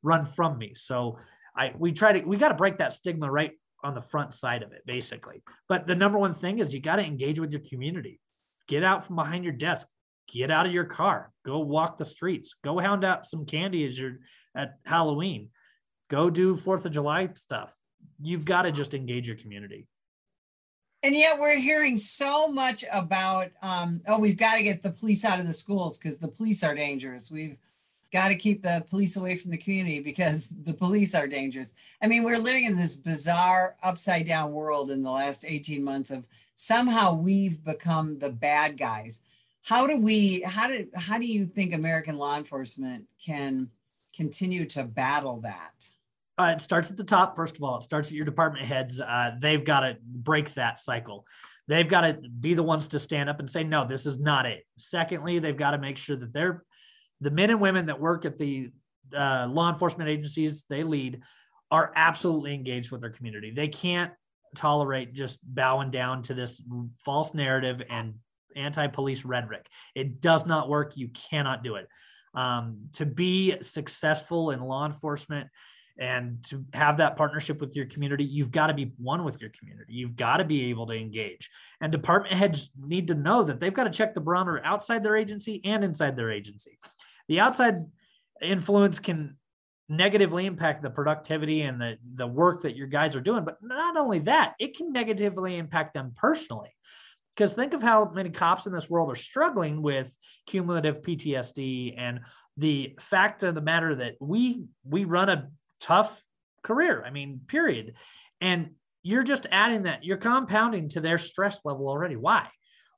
run 0.03 0.25
from 0.25 0.59
me. 0.59 0.73
So 0.75 1.17
I, 1.57 1.73
we 1.77 1.91
try 1.91 2.13
to, 2.13 2.25
we 2.25 2.37
got 2.37 2.49
to 2.49 2.55
break 2.55 2.77
that 2.77 2.93
stigma 2.93 3.29
right 3.29 3.53
on 3.83 3.95
the 3.95 4.01
front 4.01 4.33
side 4.33 4.61
of 4.61 4.73
it, 4.73 4.83
basically. 4.85 5.41
But 5.67 5.87
the 5.87 5.95
number 5.95 6.19
one 6.19 6.33
thing 6.35 6.59
is 6.59 6.73
you 6.73 6.79
got 6.79 6.97
to 6.97 7.03
engage 7.03 7.39
with 7.39 7.51
your 7.51 7.61
community. 7.61 8.19
Get 8.67 8.83
out 8.83 9.05
from 9.05 9.15
behind 9.15 9.43
your 9.43 9.53
desk, 9.53 9.87
get 10.31 10.51
out 10.51 10.67
of 10.67 10.71
your 10.71 10.85
car, 10.85 11.31
go 11.45 11.59
walk 11.59 11.97
the 11.97 12.05
streets, 12.05 12.55
go 12.63 12.79
hound 12.79 13.03
out 13.03 13.25
some 13.25 13.45
candy 13.45 13.85
as 13.85 13.99
you're 13.99 14.19
at 14.55 14.75
Halloween, 14.85 15.49
go 16.09 16.29
do 16.29 16.55
Fourth 16.55 16.85
of 16.85 16.91
July 16.91 17.29
stuff 17.33 17.73
you've 18.21 18.45
got 18.45 18.63
to 18.63 18.71
just 18.71 18.93
engage 18.93 19.27
your 19.27 19.37
community. 19.37 19.87
And 21.03 21.13
yet 21.13 21.37
we're 21.37 21.59
hearing 21.59 21.97
so 21.97 22.47
much 22.47 22.85
about, 22.91 23.51
um, 23.61 24.01
oh, 24.07 24.19
we've 24.19 24.37
got 24.37 24.55
to 24.55 24.63
get 24.63 24.81
the 24.81 24.91
police 24.91 25.25
out 25.25 25.39
of 25.39 25.45
the 25.45 25.53
schools 25.53 25.99
because 25.99 26.17
the 26.17 26.29
police 26.29 26.63
are 26.63 26.73
dangerous. 26.73 27.29
We've 27.29 27.57
got 28.13 28.29
to 28.29 28.35
keep 28.35 28.61
the 28.61 28.85
police 28.89 29.17
away 29.17 29.35
from 29.35 29.51
the 29.51 29.57
community 29.57 29.99
because 29.99 30.49
the 30.49 30.73
police 30.73 31.13
are 31.13 31.27
dangerous. 31.27 31.73
I 32.01 32.07
mean, 32.07 32.23
we're 32.23 32.37
living 32.37 32.63
in 32.63 32.77
this 32.77 32.95
bizarre 32.95 33.75
upside 33.83 34.27
down 34.27 34.53
world 34.53 34.91
in 34.91 35.03
the 35.03 35.11
last 35.11 35.43
18 35.45 35.83
months 35.83 36.09
of 36.09 36.25
somehow 36.55 37.13
we've 37.13 37.61
become 37.65 38.19
the 38.19 38.29
bad 38.29 38.77
guys. 38.77 39.21
How 39.63 39.87
do 39.87 39.97
we, 39.97 40.41
how 40.41 40.67
do, 40.69 40.87
how 40.95 41.17
do 41.17 41.25
you 41.25 41.45
think 41.45 41.73
American 41.73 42.17
law 42.17 42.37
enforcement 42.37 43.07
can 43.23 43.71
continue 44.15 44.65
to 44.67 44.83
battle 44.83 45.41
that? 45.41 45.89
Uh, 46.37 46.53
it 46.55 46.61
starts 46.61 46.89
at 46.89 46.97
the 46.97 47.03
top. 47.03 47.35
First 47.35 47.57
of 47.57 47.63
all, 47.63 47.77
it 47.77 47.83
starts 47.83 48.07
at 48.09 48.15
your 48.15 48.25
department 48.25 48.65
heads. 48.65 48.99
Uh, 48.99 49.31
they've 49.39 49.63
got 49.63 49.81
to 49.81 49.97
break 50.03 50.53
that 50.55 50.79
cycle. 50.79 51.25
They've 51.67 51.87
got 51.87 52.01
to 52.01 52.13
be 52.13 52.55
the 52.55 52.63
ones 52.63 52.89
to 52.89 52.99
stand 52.99 53.29
up 53.29 53.39
and 53.39 53.49
say, 53.49 53.63
no, 53.63 53.87
this 53.87 54.05
is 54.05 54.19
not 54.19 54.45
it. 54.45 54.65
Secondly, 54.77 55.39
they've 55.39 55.55
got 55.55 55.71
to 55.71 55.77
make 55.77 55.97
sure 55.97 56.15
that 56.15 56.33
they're 56.33 56.63
the 57.21 57.31
men 57.31 57.49
and 57.49 57.61
women 57.61 57.85
that 57.85 57.99
work 57.99 58.25
at 58.25 58.37
the 58.37 58.71
uh, 59.15 59.47
law 59.49 59.71
enforcement 59.71 60.09
agencies 60.09 60.65
they 60.69 60.83
lead 60.83 61.21
are 61.71 61.91
absolutely 61.95 62.53
engaged 62.53 62.91
with 62.91 63.01
their 63.01 63.09
community. 63.09 63.51
They 63.51 63.69
can't 63.69 64.11
tolerate 64.55 65.13
just 65.13 65.39
bowing 65.43 65.89
down 65.89 66.21
to 66.23 66.33
this 66.33 66.61
false 67.03 67.33
narrative 67.33 67.81
and 67.89 68.15
anti-police 68.55 69.25
rhetoric. 69.25 69.65
It 69.95 70.21
does 70.21 70.45
not 70.45 70.69
work. 70.69 70.97
You 70.97 71.09
cannot 71.09 71.63
do 71.63 71.75
it. 71.75 71.87
Um, 72.35 72.89
to 72.93 73.05
be 73.05 73.55
successful 73.61 74.51
in 74.51 74.59
law 74.59 74.85
enforcement 74.85 75.47
and 75.97 76.43
to 76.45 76.65
have 76.73 76.97
that 76.97 77.15
partnership 77.17 77.61
with 77.61 77.75
your 77.75 77.85
community, 77.85 78.23
you've 78.23 78.51
got 78.51 78.67
to 78.67 78.73
be 78.73 78.93
one 78.97 79.23
with 79.23 79.39
your 79.39 79.51
community. 79.51 79.93
You've 79.93 80.15
got 80.15 80.37
to 80.37 80.43
be 80.43 80.65
able 80.65 80.87
to 80.87 80.93
engage. 80.93 81.51
And 81.81 81.91
department 81.91 82.35
heads 82.35 82.71
need 82.79 83.07
to 83.07 83.13
know 83.13 83.43
that 83.43 83.59
they've 83.59 83.73
got 83.73 83.83
to 83.83 83.91
check 83.91 84.13
the 84.13 84.21
barometer 84.21 84.61
outside 84.65 85.03
their 85.03 85.15
agency 85.15 85.61
and 85.63 85.83
inside 85.83 86.15
their 86.15 86.31
agency. 86.31 86.79
The 87.27 87.39
outside 87.39 87.85
influence 88.41 88.99
can 88.99 89.37
negatively 89.87 90.45
impact 90.45 90.81
the 90.81 90.89
productivity 90.89 91.61
and 91.61 91.79
the, 91.79 91.97
the 92.15 92.27
work 92.27 92.63
that 92.63 92.75
your 92.75 92.87
guys 92.87 93.15
are 93.15 93.21
doing. 93.21 93.45
But 93.45 93.57
not 93.61 93.95
only 93.95 94.19
that, 94.19 94.53
it 94.59 94.75
can 94.75 94.91
negatively 94.91 95.57
impact 95.57 95.93
them 95.93 96.13
personally. 96.15 96.75
Because 97.35 97.53
think 97.53 97.73
of 97.73 97.81
how 97.81 98.11
many 98.13 98.29
cops 98.29 98.65
in 98.65 98.73
this 98.73 98.89
world 98.89 99.11
are 99.11 99.15
struggling 99.15 99.81
with 99.81 100.15
cumulative 100.47 101.01
PTSD 101.01 101.95
and 101.97 102.21
the 102.57 102.95
fact 102.99 103.43
of 103.43 103.55
the 103.55 103.61
matter 103.61 103.95
that 103.95 104.15
we 104.19 104.63
we 104.87 105.05
run 105.05 105.29
a 105.29 105.49
tough 105.83 106.23
career. 106.63 107.03
I 107.05 107.11
mean, 107.11 107.41
period. 107.47 107.93
And 108.41 108.71
you're 109.03 109.23
just 109.23 109.45
adding 109.51 109.83
that, 109.83 110.03
you're 110.03 110.17
compounding 110.17 110.89
to 110.89 111.01
their 111.01 111.17
stress 111.17 111.59
level 111.65 111.87
already. 111.87 112.15
Why? 112.15 112.47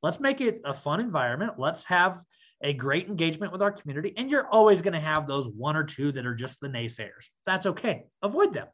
Let's 0.04 0.20
make 0.20 0.40
it 0.40 0.62
a 0.64 0.74
fun 0.74 1.00
environment. 1.00 1.54
Let's 1.58 1.84
have 1.86 2.22
a 2.62 2.74
great 2.74 3.08
engagement 3.08 3.52
with 3.52 3.62
our 3.62 3.72
community. 3.72 4.14
And 4.16 4.30
you're 4.30 4.48
always 4.48 4.82
going 4.82 4.94
to 4.94 5.00
have 5.00 5.26
those 5.26 5.50
one 5.50 5.76
or 5.76 5.84
two 5.84 6.12
that 6.12 6.26
are 6.26 6.36
just 6.36 6.62
the 6.62 6.68
naysayers. 6.68 7.30
That's 7.46 7.66
okay. 7.66 8.06
Avoid 8.22 8.54
them. 8.54 8.68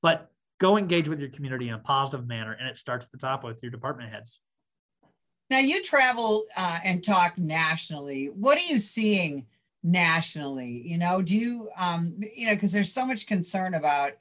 But 0.00 0.28
go 0.58 0.76
engage 0.76 1.08
with 1.08 1.20
your 1.20 1.28
community 1.28 1.68
in 1.68 1.74
a 1.74 1.78
positive 1.78 2.26
manner. 2.26 2.52
And 2.52 2.68
it 2.68 2.78
starts 2.78 3.04
at 3.04 3.12
the 3.12 3.18
top 3.18 3.44
with 3.44 3.62
your 3.62 3.70
department 3.70 4.10
heads. 4.10 4.40
Now, 5.50 5.60
you 5.60 5.82
travel 5.82 6.44
uh, 6.56 6.78
and 6.84 7.04
talk 7.04 7.38
nationally. 7.38 8.26
What 8.26 8.58
are 8.58 8.72
you 8.72 8.78
seeing 8.78 9.46
nationally? 9.82 10.82
You 10.84 10.98
know, 10.98 11.22
do 11.22 11.36
you, 11.36 11.70
um, 11.78 12.16
you 12.36 12.46
know, 12.46 12.54
because 12.54 12.72
there's 12.72 12.92
so 12.92 13.06
much 13.06 13.26
concern 13.26 13.74
about 13.74 14.12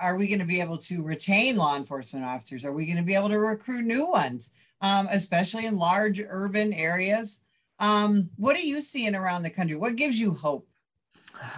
are 0.00 0.16
we 0.16 0.28
going 0.28 0.38
to 0.38 0.46
be 0.46 0.60
able 0.60 0.78
to 0.78 1.02
retain 1.02 1.56
law 1.56 1.76
enforcement 1.76 2.24
officers? 2.24 2.64
Are 2.64 2.72
we 2.72 2.86
going 2.86 2.98
to 2.98 3.02
be 3.02 3.14
able 3.14 3.28
to 3.28 3.38
recruit 3.38 3.84
new 3.84 4.08
ones, 4.08 4.50
um, 4.80 5.08
especially 5.10 5.66
in 5.66 5.76
large 5.76 6.22
urban 6.26 6.72
areas? 6.72 7.40
Um, 7.80 8.30
what 8.36 8.56
are 8.56 8.60
you 8.60 8.80
seeing 8.80 9.14
around 9.14 9.42
the 9.42 9.50
country? 9.50 9.76
What 9.76 9.96
gives 9.96 10.20
you 10.20 10.34
hope? 10.34 10.68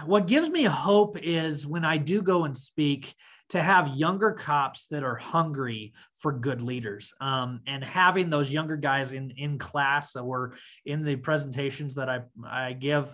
What 0.05 0.27
gives 0.27 0.49
me 0.49 0.63
hope 0.63 1.17
is 1.17 1.65
when 1.65 1.85
I 1.85 1.97
do 1.97 2.21
go 2.21 2.45
and 2.45 2.55
speak 2.55 3.15
to 3.51 3.61
have 3.61 3.95
younger 3.95 4.31
cops 4.31 4.87
that 4.87 5.03
are 5.03 5.15
hungry 5.15 5.93
for 6.15 6.31
good 6.31 6.61
leaders 6.61 7.13
um, 7.19 7.59
and 7.67 7.83
having 7.83 8.29
those 8.29 8.51
younger 8.51 8.77
guys 8.77 9.11
in 9.11 9.31
in 9.31 9.57
class 9.57 10.15
or 10.15 10.53
in 10.85 11.03
the 11.03 11.17
presentations 11.17 11.95
that 11.95 12.09
I, 12.09 12.21
I 12.45 12.73
give. 12.73 13.13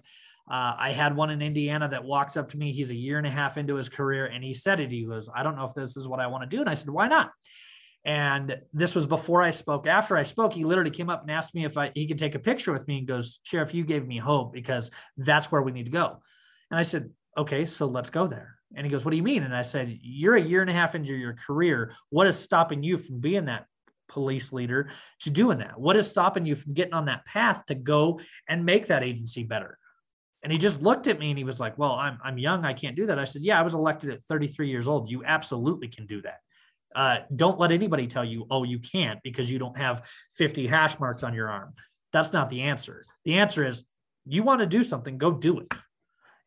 Uh, 0.49 0.73
I 0.79 0.91
had 0.91 1.15
one 1.15 1.29
in 1.29 1.41
Indiana 1.41 1.89
that 1.89 2.05
walks 2.05 2.37
up 2.37 2.49
to 2.51 2.57
me. 2.57 2.71
He's 2.71 2.91
a 2.91 2.95
year 2.95 3.17
and 3.17 3.27
a 3.27 3.31
half 3.31 3.57
into 3.57 3.75
his 3.75 3.89
career, 3.89 4.27
and 4.27 4.41
he 4.41 4.53
said 4.53 4.79
it. 4.79 4.91
He 4.91 5.05
goes, 5.05 5.29
"I 5.35 5.43
don't 5.43 5.57
know 5.57 5.65
if 5.65 5.73
this 5.73 5.97
is 5.97 6.07
what 6.07 6.19
I 6.19 6.27
want 6.27 6.49
to 6.49 6.55
do." 6.55 6.61
And 6.61 6.69
I 6.69 6.75
said, 6.75 6.89
"Why 6.89 7.07
not?" 7.07 7.31
And 8.05 8.55
this 8.71 8.95
was 8.95 9.05
before 9.05 9.41
I 9.41 9.51
spoke. 9.51 9.85
After 9.85 10.15
I 10.15 10.23
spoke, 10.23 10.53
he 10.53 10.63
literally 10.63 10.91
came 10.91 11.09
up 11.09 11.23
and 11.23 11.31
asked 11.31 11.53
me 11.53 11.65
if 11.65 11.77
I, 11.77 11.91
he 11.93 12.07
could 12.07 12.17
take 12.17 12.35
a 12.35 12.39
picture 12.39 12.71
with 12.71 12.87
me 12.87 12.99
and 12.99 13.07
goes, 13.07 13.39
Sheriff, 13.43 13.73
you 13.73 13.83
gave 13.83 14.07
me 14.07 14.17
hope 14.17 14.53
because 14.53 14.91
that's 15.17 15.51
where 15.51 15.61
we 15.61 15.73
need 15.73 15.85
to 15.85 15.91
go. 15.91 16.21
And 16.71 16.79
I 16.79 16.83
said, 16.83 17.09
okay, 17.37 17.65
so 17.65 17.87
let's 17.87 18.09
go 18.09 18.25
there. 18.25 18.56
And 18.75 18.85
he 18.85 18.91
goes, 18.91 19.05
what 19.05 19.11
do 19.11 19.17
you 19.17 19.23
mean? 19.23 19.43
And 19.43 19.55
I 19.55 19.61
said, 19.61 19.97
you're 20.01 20.35
a 20.35 20.41
year 20.41 20.61
and 20.61 20.69
a 20.69 20.73
half 20.73 20.95
into 20.95 21.15
your 21.15 21.33
career. 21.33 21.93
What 22.09 22.27
is 22.27 22.37
stopping 22.37 22.83
you 22.83 22.97
from 22.97 23.19
being 23.19 23.45
that 23.45 23.65
police 24.09 24.51
leader 24.51 24.89
to 25.21 25.29
doing 25.29 25.59
that? 25.59 25.79
What 25.79 25.95
is 25.95 26.09
stopping 26.09 26.45
you 26.45 26.55
from 26.55 26.73
getting 26.73 26.93
on 26.93 27.05
that 27.05 27.25
path 27.25 27.65
to 27.67 27.75
go 27.75 28.19
and 28.47 28.65
make 28.65 28.87
that 28.87 29.03
agency 29.03 29.43
better? 29.43 29.77
And 30.43 30.51
he 30.51 30.57
just 30.57 30.81
looked 30.81 31.07
at 31.07 31.19
me 31.19 31.29
and 31.29 31.37
he 31.37 31.43
was 31.43 31.59
like, 31.59 31.77
well, 31.77 31.93
I'm, 31.93 32.19
I'm 32.23 32.37
young. 32.37 32.65
I 32.65 32.73
can't 32.73 32.95
do 32.95 33.05
that. 33.07 33.19
I 33.19 33.25
said, 33.25 33.41
yeah, 33.41 33.59
I 33.59 33.63
was 33.63 33.73
elected 33.73 34.11
at 34.11 34.23
33 34.23 34.69
years 34.69 34.87
old. 34.87 35.09
You 35.09 35.23
absolutely 35.25 35.87
can 35.87 36.05
do 36.05 36.21
that. 36.21 36.39
Uh, 36.95 37.19
don't 37.35 37.59
let 37.59 37.71
anybody 37.71 38.07
tell 38.07 38.23
you, 38.23 38.45
oh, 38.49 38.63
you 38.63 38.79
can't 38.79 39.21
because 39.23 39.49
you 39.49 39.59
don't 39.59 39.77
have 39.77 40.07
50 40.33 40.67
hash 40.67 40.99
marks 40.99 41.23
on 41.23 41.33
your 41.33 41.49
arm. 41.49 41.73
That's 42.13 42.33
not 42.33 42.49
the 42.49 42.61
answer. 42.61 43.03
The 43.25 43.35
answer 43.39 43.65
is 43.65 43.83
you 44.25 44.43
want 44.43 44.61
to 44.61 44.65
do 44.65 44.83
something, 44.83 45.17
go 45.17 45.31
do 45.31 45.59
it. 45.59 45.73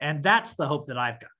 And 0.00 0.22
that's 0.22 0.54
the 0.54 0.66
hope 0.66 0.86
that 0.88 0.96
I've 0.98 1.20
got. 1.20 1.30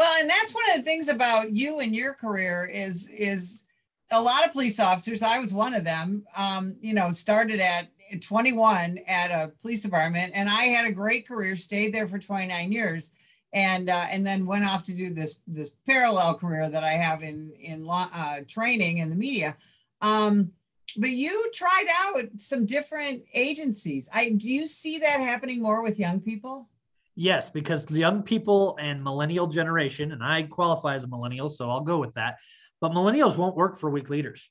Well, 0.00 0.18
and 0.18 0.30
that's 0.30 0.54
one 0.54 0.64
of 0.70 0.76
the 0.76 0.82
things 0.82 1.08
about 1.10 1.52
you 1.52 1.80
and 1.80 1.94
your 1.94 2.14
career 2.14 2.64
is 2.64 3.10
is 3.10 3.64
a 4.10 4.22
lot 4.22 4.46
of 4.46 4.52
police 4.52 4.80
officers. 4.80 5.22
I 5.22 5.38
was 5.40 5.52
one 5.52 5.74
of 5.74 5.84
them. 5.84 6.24
Um, 6.34 6.76
you 6.80 6.94
know, 6.94 7.12
started 7.12 7.60
at 7.60 7.90
21 8.18 9.00
at 9.06 9.30
a 9.30 9.52
police 9.60 9.82
department, 9.82 10.32
and 10.34 10.48
I 10.48 10.62
had 10.62 10.86
a 10.86 10.90
great 10.92 11.28
career. 11.28 11.54
Stayed 11.54 11.92
there 11.92 12.08
for 12.08 12.18
29 12.18 12.72
years 12.72 13.12
and 13.52 13.90
uh, 13.90 14.06
and 14.10 14.26
then 14.26 14.46
went 14.46 14.64
off 14.64 14.84
to 14.84 14.94
do 14.94 15.12
this 15.12 15.40
this 15.46 15.74
parallel 15.84 16.32
career 16.32 16.70
that 16.70 16.82
I 16.82 16.92
have 16.92 17.22
in 17.22 17.52
in 17.60 17.84
law, 17.84 18.08
uh, 18.14 18.36
training 18.48 18.96
in 18.96 19.10
the 19.10 19.16
media. 19.16 19.58
Um, 20.00 20.52
but 20.96 21.10
you 21.10 21.50
tried 21.52 21.88
out 22.04 22.24
some 22.38 22.64
different 22.64 23.24
agencies. 23.34 24.08
I 24.14 24.30
do 24.30 24.50
you 24.50 24.66
see 24.66 24.96
that 25.00 25.20
happening 25.20 25.60
more 25.60 25.82
with 25.82 25.98
young 25.98 26.20
people? 26.20 26.70
Yes, 27.14 27.50
because 27.50 27.86
the 27.86 27.98
young 27.98 28.22
people 28.22 28.78
and 28.80 29.02
millennial 29.02 29.46
generation, 29.46 30.12
and 30.12 30.22
I 30.22 30.44
qualify 30.44 30.94
as 30.94 31.04
a 31.04 31.08
millennial, 31.08 31.48
so 31.48 31.70
I'll 31.70 31.80
go 31.80 31.98
with 31.98 32.14
that. 32.14 32.38
But 32.80 32.92
millennials 32.92 33.36
won't 33.36 33.56
work 33.56 33.78
for 33.78 33.90
weak 33.90 34.08
leaders; 34.08 34.50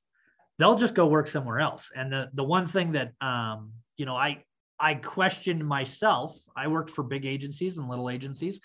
they'll 0.58 0.76
just 0.76 0.94
go 0.94 1.08
work 1.08 1.28
somewhere 1.28 1.60
else. 1.60 1.92
And 1.96 2.12
the 2.12 2.30
the 2.34 2.44
one 2.44 2.66
thing 2.66 2.92
that 2.92 3.14
um, 3.22 3.72
you 3.98 4.06
know, 4.06 4.16
I 4.16 4.44
I 4.80 4.96
questioned 4.96 5.66
myself. 5.66 6.38
I 6.56 6.68
worked 6.68 6.90
for 6.90 7.04
big 7.04 7.26
agencies 7.26 7.78
and 7.78 7.90
little 7.90 8.10
agencies. 8.10 8.60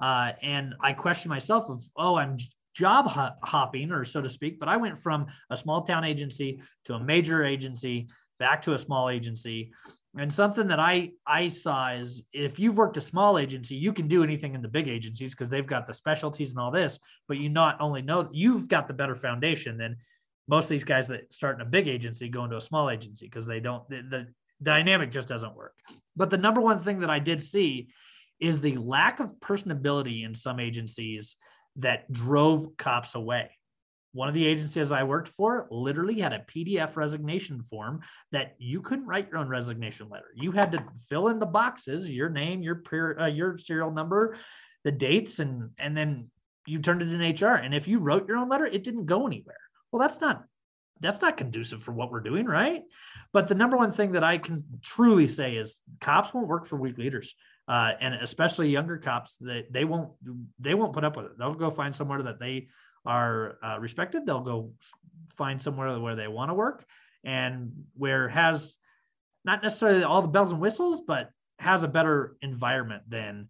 Uh, 0.00 0.32
and 0.42 0.74
I 0.80 0.92
questioned 0.92 1.30
myself 1.30 1.68
of, 1.68 1.82
oh, 1.96 2.16
I'm 2.16 2.36
job 2.74 3.06
hopping 3.42 3.90
or 3.90 4.04
so 4.04 4.22
to 4.22 4.30
speak, 4.30 4.60
but 4.60 4.68
I 4.68 4.76
went 4.76 4.96
from 4.96 5.26
a 5.50 5.56
small 5.56 5.82
town 5.82 6.04
agency 6.04 6.62
to 6.84 6.94
a 6.94 7.00
major 7.02 7.44
agency 7.44 8.08
back 8.38 8.62
to 8.62 8.74
a 8.74 8.78
small 8.78 9.08
agency. 9.08 9.72
And 10.18 10.32
something 10.32 10.68
that 10.68 10.80
I 10.80 11.10
I 11.26 11.48
saw 11.48 11.92
is 11.92 12.22
if 12.32 12.58
you've 12.58 12.78
worked 12.78 12.96
a 12.96 13.00
small 13.00 13.38
agency, 13.38 13.74
you 13.74 13.92
can 13.92 14.08
do 14.08 14.24
anything 14.24 14.54
in 14.54 14.62
the 14.62 14.68
big 14.68 14.88
agencies 14.88 15.32
because 15.32 15.48
they've 15.48 15.66
got 15.66 15.86
the 15.86 15.94
specialties 15.94 16.50
and 16.50 16.58
all 16.58 16.70
this. 16.70 16.98
But 17.26 17.38
you 17.38 17.48
not 17.48 17.80
only 17.80 18.02
know 18.02 18.28
you've 18.32 18.68
got 18.68 18.88
the 18.88 18.94
better 18.94 19.14
foundation 19.14 19.76
than 19.76 19.96
most 20.48 20.64
of 20.64 20.70
these 20.70 20.84
guys 20.84 21.08
that 21.08 21.32
start 21.32 21.56
in 21.56 21.60
a 21.60 21.70
big 21.70 21.88
agency 21.88 22.28
go 22.28 22.44
into 22.44 22.56
a 22.56 22.60
small 22.60 22.90
agency 22.90 23.26
because 23.26 23.46
they 23.46 23.60
don't 23.60 23.88
the, 23.88 24.02
the 24.02 24.26
dynamic 24.62 25.10
just 25.10 25.28
doesn't 25.28 25.54
work. 25.54 25.74
But 26.16 26.30
the 26.30 26.38
number 26.38 26.60
one 26.60 26.80
thing 26.80 27.00
that 27.00 27.10
I 27.10 27.18
did 27.18 27.42
see 27.42 27.88
is 28.40 28.60
the 28.60 28.76
lack 28.76 29.20
of 29.20 29.38
personability 29.40 30.24
in 30.24 30.34
some 30.34 30.58
agencies 30.58 31.36
that 31.76 32.10
drove 32.10 32.76
cops 32.76 33.14
away. 33.14 33.50
One 34.12 34.28
of 34.28 34.34
the 34.34 34.46
agencies 34.46 34.90
I 34.90 35.02
worked 35.02 35.28
for 35.28 35.68
literally 35.70 36.20
had 36.20 36.32
a 36.32 36.44
PDF 36.48 36.96
resignation 36.96 37.62
form 37.62 38.00
that 38.32 38.54
you 38.58 38.80
couldn't 38.80 39.06
write 39.06 39.28
your 39.30 39.38
own 39.38 39.48
resignation 39.48 40.08
letter. 40.08 40.28
You 40.34 40.52
had 40.52 40.72
to 40.72 40.84
fill 41.08 41.28
in 41.28 41.38
the 41.38 41.46
boxes, 41.46 42.08
your 42.08 42.30
name, 42.30 42.62
your 42.62 42.76
per, 42.76 43.18
uh, 43.18 43.26
your 43.26 43.56
serial 43.58 43.90
number, 43.90 44.36
the 44.84 44.92
dates, 44.92 45.38
and 45.38 45.70
and 45.78 45.96
then 45.96 46.30
you 46.66 46.80
turned 46.80 47.02
it 47.02 47.12
in 47.12 47.20
HR. 47.20 47.54
And 47.54 47.74
if 47.74 47.86
you 47.86 47.98
wrote 47.98 48.28
your 48.28 48.38
own 48.38 48.48
letter, 48.48 48.66
it 48.66 48.84
didn't 48.84 49.06
go 49.06 49.26
anywhere. 49.26 49.56
Well, 49.92 50.00
that's 50.00 50.20
not 50.20 50.44
that's 51.00 51.22
not 51.22 51.36
conducive 51.36 51.82
for 51.82 51.92
what 51.92 52.10
we're 52.10 52.20
doing, 52.20 52.46
right? 52.46 52.82
But 53.32 53.46
the 53.46 53.54
number 53.54 53.76
one 53.76 53.92
thing 53.92 54.12
that 54.12 54.24
I 54.24 54.38
can 54.38 54.64
truly 54.82 55.28
say 55.28 55.56
is 55.56 55.80
cops 56.00 56.34
won't 56.34 56.48
work 56.48 56.66
for 56.66 56.76
weak 56.76 56.98
leaders 56.98 57.34
uh, 57.68 57.92
and 58.00 58.14
especially 58.14 58.70
younger 58.70 58.96
cops 58.96 59.36
that 59.36 59.70
they 59.70 59.84
won't 59.84 60.10
they 60.58 60.74
won't 60.74 60.94
put 60.94 61.04
up 61.04 61.16
with 61.16 61.26
it. 61.26 61.38
They'll 61.38 61.54
go 61.54 61.70
find 61.70 61.94
somewhere 61.94 62.22
that 62.22 62.40
they 62.40 62.68
are 63.08 63.58
uh, 63.64 63.78
respected. 63.80 64.26
They'll 64.26 64.40
go 64.40 64.72
find 65.34 65.60
somewhere 65.60 65.98
where 65.98 66.14
they 66.14 66.28
want 66.28 66.50
to 66.50 66.54
work 66.54 66.84
and 67.24 67.72
where 67.94 68.28
has 68.28 68.76
not 69.44 69.62
necessarily 69.62 70.04
all 70.04 70.20
the 70.20 70.28
bells 70.28 70.52
and 70.52 70.60
whistles, 70.60 71.00
but 71.00 71.30
has 71.58 71.82
a 71.82 71.88
better 71.88 72.36
environment 72.42 73.02
than 73.08 73.48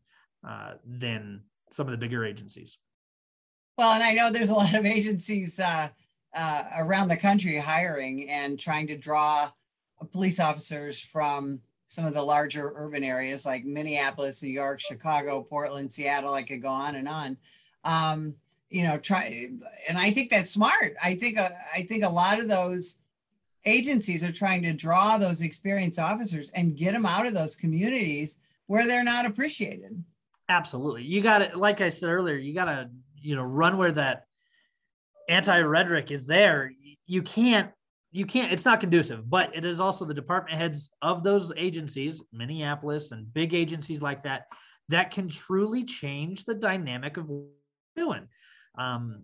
uh, 0.49 0.75
than 0.87 1.43
some 1.73 1.89
of 1.89 1.91
the 1.91 1.99
bigger 1.99 2.25
agencies. 2.25 2.79
Well, 3.77 3.93
and 3.93 4.03
I 4.03 4.13
know 4.13 4.31
there's 4.31 4.51
a 4.51 4.55
lot 4.55 4.75
of 4.75 4.87
agencies 4.87 5.59
uh, 5.59 5.89
uh, 6.35 6.63
around 6.79 7.09
the 7.09 7.17
country 7.17 7.57
hiring 7.59 8.31
and 8.31 8.59
trying 8.59 8.87
to 8.87 8.97
draw 8.97 9.51
police 10.13 10.39
officers 10.39 11.01
from 11.01 11.61
some 11.89 12.05
of 12.05 12.15
the 12.15 12.23
larger 12.23 12.73
urban 12.77 13.03
areas 13.03 13.45
like 13.45 13.65
Minneapolis, 13.65 14.43
New 14.43 14.51
York, 14.51 14.81
Chicago, 14.81 15.43
Portland, 15.43 15.93
Seattle. 15.93 16.35
I 16.35 16.43
could 16.43 16.63
go 16.63 16.69
on 16.69 16.95
and 16.95 17.09
on. 17.09 17.37
Um, 17.85 18.35
you 18.71 18.85
know, 18.85 18.99
try, 18.99 19.49
and 19.89 19.99
I 19.99 20.11
think 20.11 20.31
that's 20.31 20.51
smart. 20.51 20.95
I 21.03 21.15
think 21.15 21.39
uh, 21.39 21.49
I 21.75 21.83
think 21.83 22.05
a 22.05 22.09
lot 22.09 22.39
of 22.39 22.49
those 22.49 22.99
agencies 23.65 24.23
are 24.23 24.33
trying 24.33 24.63
to 24.63 24.73
draw 24.73 25.19
those 25.19 25.43
experienced 25.43 25.99
officers 25.99 26.51
and 26.51 26.77
get 26.77 26.93
them 26.93 27.07
out 27.07 27.27
of 27.27 27.35
those 27.35 27.57
communities 27.57 28.41
where 28.67 28.87
they're 28.87 29.05
not 29.05 29.27
appreciated. 29.27 30.05
Absolutely, 30.49 31.05
you 31.05 31.23
got 31.23 31.39
to, 31.39 31.59
like 31.59 31.81
I 31.81 31.89
said 31.89 32.11
earlier, 32.11 32.37
you 32.37 32.55
got 32.55 32.67
to, 32.67 32.91
you 33.21 33.37
know, 33.37 33.43
run 33.43 33.77
where 33.79 33.93
that 33.93 34.27
anti-rhetoric 35.29 36.11
is 36.11 36.27
there. 36.27 36.73
You 37.07 37.23
can't 37.23 37.71
you 38.11 38.25
can't 38.25 38.53
it's 38.53 38.65
not 38.65 38.81
conducive 38.81 39.29
but 39.29 39.55
it 39.55 39.65
is 39.65 39.81
also 39.81 40.05
the 40.05 40.15
department 40.15 40.57
heads 40.57 40.91
of 41.03 41.23
those 41.23 41.53
agencies 41.57 42.23
minneapolis 42.33 43.13
and 43.13 43.33
big 43.35 43.53
agencies 43.53 44.01
like 44.01 44.23
that 44.23 44.47
that 44.89 45.11
can 45.11 45.29
truly 45.29 45.85
change 45.85 46.45
the 46.45 46.55
dynamic 46.55 47.19
of 47.19 47.31
doing 47.97 48.27
um, 48.79 49.23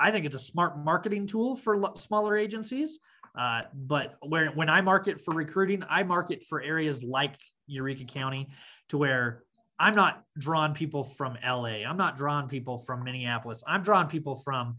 i 0.00 0.10
think 0.10 0.24
it's 0.24 0.36
a 0.36 0.40
smart 0.40 0.78
marketing 0.78 1.26
tool 1.26 1.56
for 1.56 1.92
smaller 1.96 2.36
agencies 2.36 2.98
uh, 3.38 3.62
but 3.74 4.16
where 4.22 4.50
when 4.50 4.70
i 4.70 4.80
market 4.80 5.20
for 5.20 5.34
recruiting 5.34 5.82
i 5.90 6.02
market 6.02 6.44
for 6.44 6.62
areas 6.62 7.02
like 7.02 7.36
eureka 7.66 8.04
county 8.04 8.48
to 8.88 8.96
where 8.96 9.42
i'm 9.78 9.94
not 9.94 10.22
drawing 10.38 10.72
people 10.72 11.04
from 11.04 11.36
la 11.44 11.64
i'm 11.64 11.96
not 11.96 12.16
drawing 12.16 12.48
people 12.48 12.78
from 12.78 13.04
minneapolis 13.04 13.62
i'm 13.66 13.82
drawing 13.82 14.08
people 14.08 14.36
from 14.36 14.76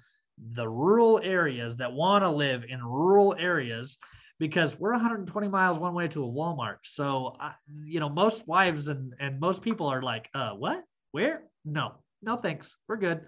the 0.54 0.68
rural 0.68 1.20
areas 1.24 1.78
that 1.78 1.92
want 1.92 2.24
to 2.24 2.30
live 2.30 2.64
in 2.68 2.84
rural 2.84 3.36
areas 3.38 3.98
because 4.40 4.80
we're 4.80 4.92
120 4.92 5.48
miles 5.48 5.78
one 5.78 5.94
way 5.94 6.08
to 6.10 6.24
a 6.24 6.28
Walmart. 6.28 6.78
So, 6.84 7.36
I, 7.40 7.54
you 7.84 8.00
know, 8.00 8.10
most 8.10 8.48
wives 8.48 8.88
and, 8.88 9.14
and 9.20 9.40
most 9.40 9.62
people 9.62 9.88
are 9.88 10.02
like, 10.02 10.30
uh, 10.34 10.52
what, 10.52 10.84
where? 11.12 11.44
No, 11.66 11.96
no, 12.22 12.36
thanks. 12.36 12.76
We're 12.88 12.98
good. 12.98 13.22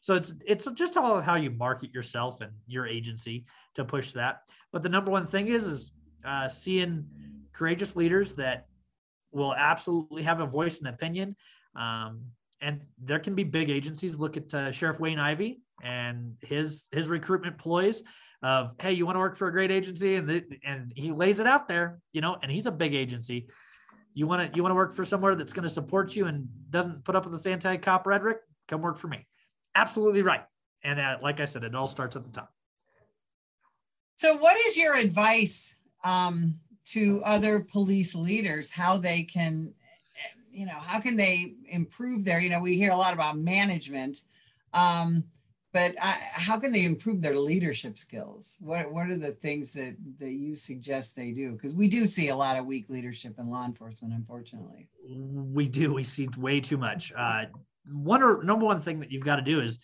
So 0.00 0.14
it's, 0.14 0.34
it's 0.46 0.66
just 0.72 0.96
all 0.96 1.20
how 1.20 1.36
you 1.36 1.50
market 1.50 1.94
yourself 1.94 2.40
and 2.40 2.52
your 2.66 2.86
agency 2.86 3.44
to 3.74 3.84
push 3.84 4.12
that. 4.12 4.40
But 4.72 4.82
the 4.82 4.88
number 4.88 5.10
one 5.10 5.26
thing 5.26 5.48
is, 5.48 5.64
is 5.64 5.92
uh, 6.26 6.48
seeing 6.48 7.06
courageous 7.52 7.94
leaders 7.94 8.34
that 8.34 8.66
will 9.32 9.54
absolutely 9.54 10.22
have 10.22 10.40
a 10.40 10.46
voice 10.46 10.78
and 10.78 10.88
opinion. 10.88 11.36
Um, 11.76 12.22
and 12.60 12.80
there 13.02 13.18
can 13.18 13.34
be 13.34 13.44
big 13.44 13.70
agencies. 13.70 14.18
Look 14.18 14.36
at 14.36 14.52
uh, 14.54 14.70
Sheriff 14.70 15.00
Wayne 15.00 15.18
Ivey 15.18 15.60
and 15.82 16.36
his 16.40 16.88
his 16.92 17.08
recruitment 17.08 17.58
ploys 17.58 18.02
of 18.42 18.72
hey, 18.80 18.92
you 18.92 19.06
want 19.06 19.16
to 19.16 19.20
work 19.20 19.36
for 19.36 19.48
a 19.48 19.52
great 19.52 19.70
agency, 19.70 20.16
and 20.16 20.28
the, 20.28 20.44
and 20.64 20.92
he 20.96 21.12
lays 21.12 21.38
it 21.38 21.46
out 21.46 21.68
there, 21.68 22.00
you 22.12 22.20
know, 22.20 22.36
and 22.42 22.50
he's 22.50 22.66
a 22.66 22.72
big 22.72 22.94
agency. 22.94 23.48
You 24.14 24.26
want 24.26 24.50
to 24.50 24.56
you 24.56 24.62
want 24.62 24.72
to 24.72 24.76
work 24.76 24.94
for 24.94 25.04
somewhere 25.04 25.34
that's 25.34 25.52
going 25.52 25.62
to 25.64 25.70
support 25.70 26.14
you 26.14 26.26
and 26.26 26.48
doesn't 26.70 27.04
put 27.04 27.16
up 27.16 27.24
with 27.24 27.34
this 27.34 27.46
anti-cop 27.46 28.06
rhetoric? 28.06 28.38
Come 28.68 28.82
work 28.82 28.98
for 28.98 29.08
me. 29.08 29.26
Absolutely 29.74 30.22
right. 30.22 30.42
And 30.84 31.00
uh, 31.00 31.18
like 31.22 31.40
I 31.40 31.44
said, 31.44 31.64
it 31.64 31.74
all 31.74 31.86
starts 31.86 32.16
at 32.16 32.24
the 32.24 32.30
top. 32.30 32.52
So, 34.16 34.36
what 34.36 34.56
is 34.66 34.76
your 34.76 34.96
advice 34.96 35.76
um, 36.04 36.60
to 36.86 37.20
other 37.24 37.60
police 37.60 38.14
leaders 38.14 38.70
how 38.70 38.98
they 38.98 39.22
can 39.22 39.74
you 40.52 40.66
know, 40.66 40.78
how 40.78 41.00
can 41.00 41.16
they 41.16 41.54
improve 41.68 42.24
their, 42.24 42.40
you 42.40 42.50
know, 42.50 42.60
we 42.60 42.76
hear 42.76 42.92
a 42.92 42.96
lot 42.96 43.14
about 43.14 43.38
management, 43.38 44.24
um, 44.74 45.24
but 45.72 45.94
I, 46.00 46.18
how 46.34 46.58
can 46.58 46.70
they 46.70 46.84
improve 46.84 47.22
their 47.22 47.36
leadership 47.36 47.96
skills? 47.96 48.58
What, 48.60 48.92
what 48.92 49.08
are 49.08 49.16
the 49.16 49.32
things 49.32 49.72
that, 49.74 49.96
that 50.18 50.30
you 50.30 50.54
suggest 50.54 51.16
they 51.16 51.30
do? 51.30 51.52
Because 51.52 51.74
we 51.74 51.88
do 51.88 52.06
see 52.06 52.28
a 52.28 52.36
lot 52.36 52.56
of 52.56 52.66
weak 52.66 52.90
leadership 52.90 53.38
in 53.38 53.50
law 53.50 53.64
enforcement, 53.64 54.12
unfortunately. 54.12 54.88
We 55.08 55.68
do. 55.68 55.94
We 55.94 56.04
see 56.04 56.28
way 56.36 56.60
too 56.60 56.76
much. 56.76 57.12
Uh, 57.16 57.46
one 57.90 58.22
or 58.22 58.42
number 58.42 58.66
one 58.66 58.80
thing 58.80 59.00
that 59.00 59.10
you've 59.10 59.24
got 59.24 59.36
to 59.36 59.42
do 59.42 59.60
is 59.60 59.78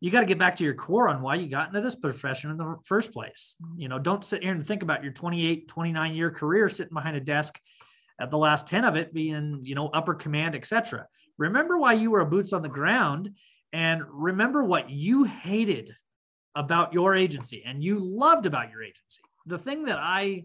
you 0.00 0.10
got 0.10 0.20
to 0.20 0.26
get 0.26 0.38
back 0.38 0.56
to 0.56 0.64
your 0.64 0.74
core 0.74 1.08
on 1.08 1.22
why 1.22 1.36
you 1.36 1.48
got 1.48 1.68
into 1.68 1.80
this 1.80 1.96
profession 1.96 2.50
in 2.50 2.58
the 2.58 2.76
first 2.84 3.12
place. 3.12 3.56
You 3.76 3.88
know, 3.88 3.98
don't 3.98 4.24
sit 4.24 4.42
here 4.42 4.52
and 4.52 4.66
think 4.66 4.82
about 4.82 5.02
your 5.02 5.12
28, 5.12 5.66
29 5.68 6.14
year 6.14 6.30
career 6.30 6.68
sitting 6.68 6.92
behind 6.92 7.16
a 7.16 7.20
desk 7.20 7.58
at 8.20 8.30
the 8.30 8.38
last 8.38 8.66
10 8.66 8.84
of 8.84 8.96
it 8.96 9.14
being, 9.14 9.60
you 9.62 9.74
know, 9.74 9.88
upper 9.88 10.14
command, 10.14 10.54
etc. 10.54 11.06
Remember 11.38 11.78
why 11.78 11.94
you 11.94 12.10
were 12.10 12.20
a 12.20 12.26
boots 12.26 12.52
on 12.52 12.62
the 12.62 12.68
ground 12.68 13.30
and 13.72 14.02
remember 14.08 14.62
what 14.62 14.90
you 14.90 15.24
hated 15.24 15.94
about 16.54 16.92
your 16.92 17.14
agency 17.14 17.62
and 17.64 17.82
you 17.82 17.98
loved 17.98 18.46
about 18.46 18.70
your 18.70 18.82
agency. 18.82 19.22
The 19.46 19.58
thing 19.58 19.84
that 19.86 19.98
I 19.98 20.44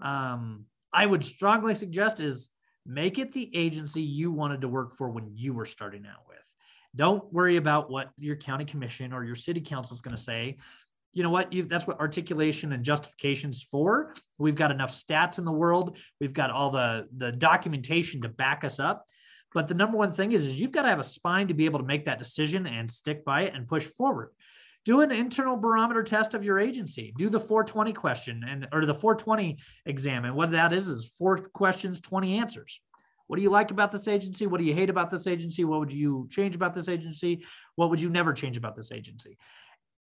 um, 0.00 0.66
I 0.92 1.06
would 1.06 1.24
strongly 1.24 1.74
suggest 1.74 2.20
is 2.20 2.48
make 2.86 3.18
it 3.18 3.32
the 3.32 3.54
agency 3.54 4.02
you 4.02 4.30
wanted 4.30 4.60
to 4.62 4.68
work 4.68 4.92
for 4.92 5.10
when 5.10 5.30
you 5.34 5.52
were 5.52 5.66
starting 5.66 6.06
out 6.06 6.22
with. 6.28 6.38
Don't 6.96 7.32
worry 7.32 7.56
about 7.56 7.90
what 7.90 8.10
your 8.18 8.36
county 8.36 8.64
commission 8.64 9.12
or 9.12 9.24
your 9.24 9.34
city 9.34 9.60
council 9.60 9.94
is 9.94 10.00
going 10.00 10.16
to 10.16 10.22
say. 10.22 10.58
You 11.12 11.22
know 11.22 11.30
what? 11.30 11.52
You 11.52 11.64
that's 11.64 11.86
what 11.86 12.00
articulation 12.00 12.72
and 12.72 12.84
justifications 12.84 13.62
for. 13.70 14.14
We've 14.38 14.54
got 14.54 14.70
enough 14.70 14.92
stats 14.92 15.38
in 15.38 15.44
the 15.44 15.52
world. 15.52 15.96
We've 16.20 16.32
got 16.32 16.50
all 16.50 16.70
the 16.70 17.06
the 17.16 17.30
documentation 17.30 18.22
to 18.22 18.28
back 18.28 18.64
us 18.64 18.80
up 18.80 19.04
but 19.54 19.68
the 19.68 19.74
number 19.74 19.96
one 19.96 20.10
thing 20.10 20.32
is, 20.32 20.44
is 20.44 20.60
you've 20.60 20.72
got 20.72 20.82
to 20.82 20.88
have 20.88 20.98
a 20.98 21.04
spine 21.04 21.48
to 21.48 21.54
be 21.54 21.64
able 21.64 21.78
to 21.78 21.86
make 21.86 22.04
that 22.06 22.18
decision 22.18 22.66
and 22.66 22.90
stick 22.90 23.24
by 23.24 23.42
it 23.42 23.54
and 23.54 23.68
push 23.68 23.84
forward. 23.84 24.30
Do 24.84 25.00
an 25.00 25.12
internal 25.12 25.56
barometer 25.56 26.02
test 26.02 26.34
of 26.34 26.44
your 26.44 26.58
agency. 26.58 27.14
Do 27.16 27.30
the 27.30 27.40
420 27.40 27.92
question 27.94 28.44
and 28.46 28.68
or 28.72 28.84
the 28.84 28.92
420 28.92 29.58
exam 29.86 30.24
and 30.26 30.34
what 30.34 30.50
that 30.50 30.72
is 30.72 30.88
is 30.88 31.06
four 31.16 31.38
questions 31.38 32.00
20 32.00 32.36
answers. 32.36 32.80
What 33.28 33.36
do 33.36 33.42
you 33.42 33.48
like 33.48 33.70
about 33.70 33.92
this 33.92 34.08
agency? 34.08 34.46
What 34.46 34.58
do 34.58 34.64
you 34.64 34.74
hate 34.74 34.90
about 34.90 35.08
this 35.08 35.26
agency? 35.26 35.64
What 35.64 35.80
would 35.80 35.92
you 35.92 36.28
change 36.30 36.54
about 36.54 36.74
this 36.74 36.88
agency? 36.88 37.46
What 37.76 37.88
would 37.88 38.00
you 38.00 38.10
never 38.10 38.34
change 38.34 38.58
about 38.58 38.76
this 38.76 38.92
agency? 38.92 39.38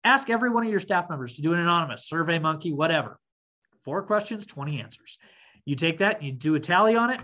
Ask 0.05 0.31
every 0.31 0.51
one 0.51 0.65
of 0.65 0.71
your 0.71 0.81
staff 0.81 1.09
members 1.11 1.35
to 1.37 1.43
do 1.43 1.53
an 1.53 1.59
anonymous 1.59 2.07
survey 2.07 2.39
monkey, 2.39 2.73
whatever. 2.73 3.19
Four 3.85 4.03
questions, 4.03 4.47
20 4.47 4.81
answers. 4.81 5.19
You 5.65 5.75
take 5.75 5.99
that, 5.99 6.23
you 6.23 6.31
do 6.31 6.55
a 6.55 6.61
tally 6.61 6.95
on 6.95 7.11
it, 7.11 7.21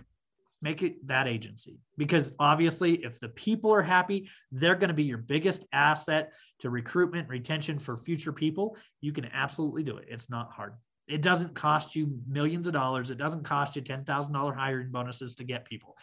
make 0.62 0.82
it 0.82 1.06
that 1.06 1.28
agency. 1.28 1.78
Because 1.96 2.32
obviously, 2.38 2.94
if 3.04 3.20
the 3.20 3.28
people 3.28 3.72
are 3.72 3.82
happy, 3.82 4.28
they're 4.52 4.74
going 4.74 4.88
to 4.88 4.94
be 4.94 5.04
your 5.04 5.18
biggest 5.18 5.64
asset 5.72 6.32
to 6.60 6.70
recruitment, 6.70 7.28
retention 7.28 7.78
for 7.78 7.96
future 7.96 8.32
people. 8.32 8.76
You 9.00 9.12
can 9.12 9.26
absolutely 9.32 9.82
do 9.82 9.96
it. 9.96 10.06
It's 10.08 10.30
not 10.30 10.52
hard. 10.52 10.74
It 11.08 11.22
doesn't 11.22 11.54
cost 11.54 11.94
you 11.94 12.18
millions 12.28 12.66
of 12.66 12.72
dollars. 12.72 13.10
It 13.10 13.18
doesn't 13.18 13.44
cost 13.44 13.76
you 13.76 13.82
$10,000 13.82 14.56
hiring 14.56 14.90
bonuses 14.90 15.36
to 15.36 15.44
get 15.44 15.64
people. 15.64 15.96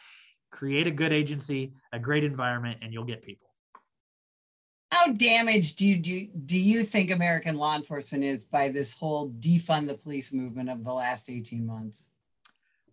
Create 0.52 0.88
a 0.88 0.92
good 0.92 1.12
agency, 1.12 1.74
a 1.92 2.00
great 2.00 2.24
environment, 2.24 2.80
and 2.82 2.94
you'll 2.94 3.04
get 3.04 3.24
people 3.24 3.54
how 5.04 5.12
damaged 5.12 5.78
do 5.78 5.88
you, 5.88 5.98
do, 5.98 6.28
do 6.46 6.60
you 6.60 6.84
think 6.84 7.12
American 7.12 7.58
law 7.58 7.76
enforcement 7.76 8.24
is 8.24 8.46
by 8.46 8.70
this 8.70 8.98
whole 8.98 9.32
defund 9.32 9.88
the 9.88 9.98
police 9.98 10.32
movement 10.32 10.70
of 10.70 10.84
the 10.84 10.94
last 10.94 11.30
18 11.30 11.66
months? 11.66 12.10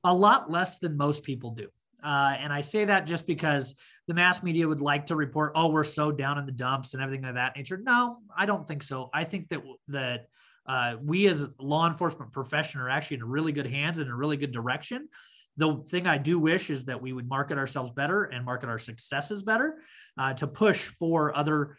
A 0.05 0.15
lot 0.15 0.51
less 0.51 0.79
than 0.79 0.97
most 0.97 1.23
people 1.23 1.51
do. 1.51 1.69
Uh, 2.03 2.35
and 2.39 2.53
I 2.53 2.63
say 2.63 2.87
that 2.87 3.07
just 3.07 3.27
because 3.27 3.75
the 4.07 4.15
mass 4.15 4.43
media 4.43 4.67
would 4.67 4.81
like 4.81 5.07
to 5.07 5.17
report, 5.17 5.53
oh, 5.55 5.69
we're 5.69 5.85
so 5.85 6.11
down 6.11 6.39
in 6.39 6.47
the 6.47 6.53
dumps 6.53 6.95
and 6.95 7.03
everything 7.03 7.27
of 7.27 7.35
that 7.35 7.57
nature. 7.57 7.77
No, 7.77 8.19
I 8.37 8.47
don't 8.47 8.67
think 8.67 8.83
so. 8.83 9.11
I 9.13 9.25
think 9.25 9.49
that 9.49 9.61
that 9.89 10.27
uh, 10.67 10.97
we 11.03 11.29
as 11.29 11.45
law 11.59 11.87
enforcement 11.87 12.33
profession 12.33 12.81
are 12.81 12.89
actually 12.89 13.19
in 13.19 13.25
really 13.25 13.53
good 13.53 13.67
hands 13.67 13.99
and 13.99 14.11
a 14.11 14.15
really 14.15 14.37
good 14.37 14.53
direction. 14.53 15.09
The 15.57 15.83
thing 15.89 16.07
I 16.07 16.17
do 16.17 16.39
wish 16.39 16.71
is 16.71 16.87
that 16.87 17.03
we 17.03 17.13
would 17.13 17.29
market 17.29 17.59
ourselves 17.59 17.91
better 17.91 18.25
and 18.25 18.45
market 18.45 18.69
our 18.69 18.79
successes 18.79 19.43
better 19.43 19.79
uh, 20.17 20.33
to 20.35 20.47
push 20.47 20.87
for 20.87 21.37
other 21.37 21.77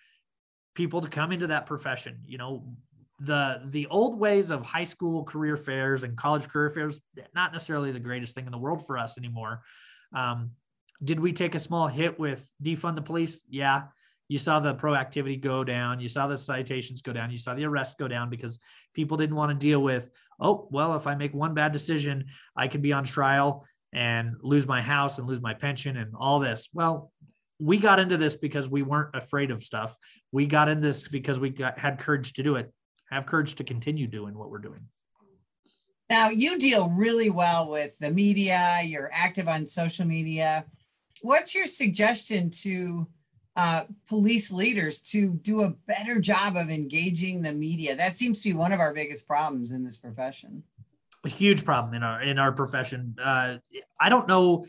people 0.76 1.02
to 1.02 1.08
come 1.08 1.32
into 1.32 1.48
that 1.48 1.66
profession. 1.66 2.20
You 2.26 2.38
know, 2.38 2.76
the 3.22 3.62
the 3.66 3.86
old 3.88 4.20
ways 4.20 4.50
of 4.50 4.64
high 4.64 4.84
school 4.84 5.24
career 5.24 5.56
fairs 5.56 6.04
and 6.04 6.18
college 6.18 6.48
career 6.48 6.72
fairs 6.72 7.00
not 7.36 7.52
necessarily 7.52 7.92
the 7.92 8.00
greatest 8.00 8.34
thing 8.34 8.48
in 8.48 8.52
the 8.52 8.58
world 8.58 8.86
for 8.88 8.98
us 8.98 9.18
anymore. 9.18 9.62
Um, 10.16 10.52
did 11.04 11.20
we 11.20 11.32
take 11.32 11.54
a 11.54 11.60
small 11.60 11.88
hit 11.88 12.20
with 12.20 12.52
defund 12.64 12.96
the 12.96 13.02
police? 13.02 13.42
Yeah. 13.48 13.84
You 14.28 14.40
saw 14.40 14.60
the 14.60 14.74
proactivity 14.74 15.40
go 15.40 15.64
down. 15.64 16.00
You 16.00 16.08
saw 16.08 16.28
the 16.28 16.38
citations 16.38 17.02
go 17.02 17.12
down. 17.12 17.32
You 17.32 17.38
saw 17.38 17.54
the 17.54 17.66
arrests 17.66 17.96
go 17.96 18.08
down 18.08 18.30
because 18.30 18.60
people 18.94 19.18
didn't 19.18 19.36
want 19.36 19.50
to 19.52 19.56
deal 19.56 19.82
with, 19.82 20.10
oh, 20.40 20.68
well, 20.72 20.96
if 20.96 21.06
I 21.06 21.16
make 21.16 21.34
one 21.34 21.54
bad 21.54 21.74
decision, 21.74 22.28
I 22.56 22.70
could 22.70 22.82
be 22.82 22.94
on 22.94 23.04
trial 23.04 23.66
and 23.94 24.36
lose 24.42 24.66
my 24.66 24.82
house 24.82 25.20
and 25.20 25.28
lose 25.28 25.42
my 25.42 25.54
pension 25.54 25.98
and 25.98 26.14
all 26.18 26.40
this. 26.40 26.70
Well, 26.74 27.12
we 27.60 27.78
got 27.78 28.00
into 28.00 28.16
this 28.16 28.36
because 28.38 28.70
we 28.70 28.84
weren't 28.84 29.14
afraid 29.16 29.52
of 29.52 29.64
stuff. 29.64 29.96
We 30.32 30.48
got 30.48 30.70
in 30.70 30.82
this 30.82 31.08
because 31.08 31.38
we 31.38 31.50
got 31.50 31.78
had 31.78 32.00
courage 32.00 32.34
to 32.34 32.44
do 32.44 32.56
it. 32.56 32.72
Have 33.12 33.26
courage 33.26 33.56
to 33.56 33.64
continue 33.64 34.08
doing 34.08 34.38
what 34.38 34.50
we're 34.50 34.60
doing. 34.60 34.88
Now 36.10 36.30
you 36.30 36.58
deal 36.58 36.90
really 36.90 37.30
well 37.30 37.70
with 37.70 37.98
the 38.00 38.12
media. 38.12 38.80
You're 38.84 39.10
active 39.14 39.48
on 39.48 39.68
social 39.68 40.06
media. 40.06 40.66
What's 41.22 41.54
your 41.54 41.68
suggestion 41.68 42.50
to 42.62 43.08
uh, 43.56 43.84
police 44.08 44.52
leaders 44.52 45.02
to 45.02 45.34
do 45.34 45.64
a 45.64 45.70
better 45.70 46.20
job 46.20 46.56
of 46.56 46.70
engaging 46.70 47.42
the 47.42 47.52
media. 47.52 47.96
That 47.96 48.16
seems 48.16 48.42
to 48.42 48.50
be 48.50 48.54
one 48.54 48.72
of 48.72 48.80
our 48.80 48.94
biggest 48.94 49.28
problems 49.28 49.72
in 49.72 49.84
this 49.84 49.98
profession. 49.98 50.64
A 51.26 51.30
huge 51.30 51.66
problem 51.66 51.94
in 51.94 52.02
our 52.02 52.22
in 52.24 52.40
our 52.40 52.52
profession. 52.52 53.16
Uh, 53.22 53.58
I 54.00 54.10
don't 54.10 54.28
know 54.28 54.66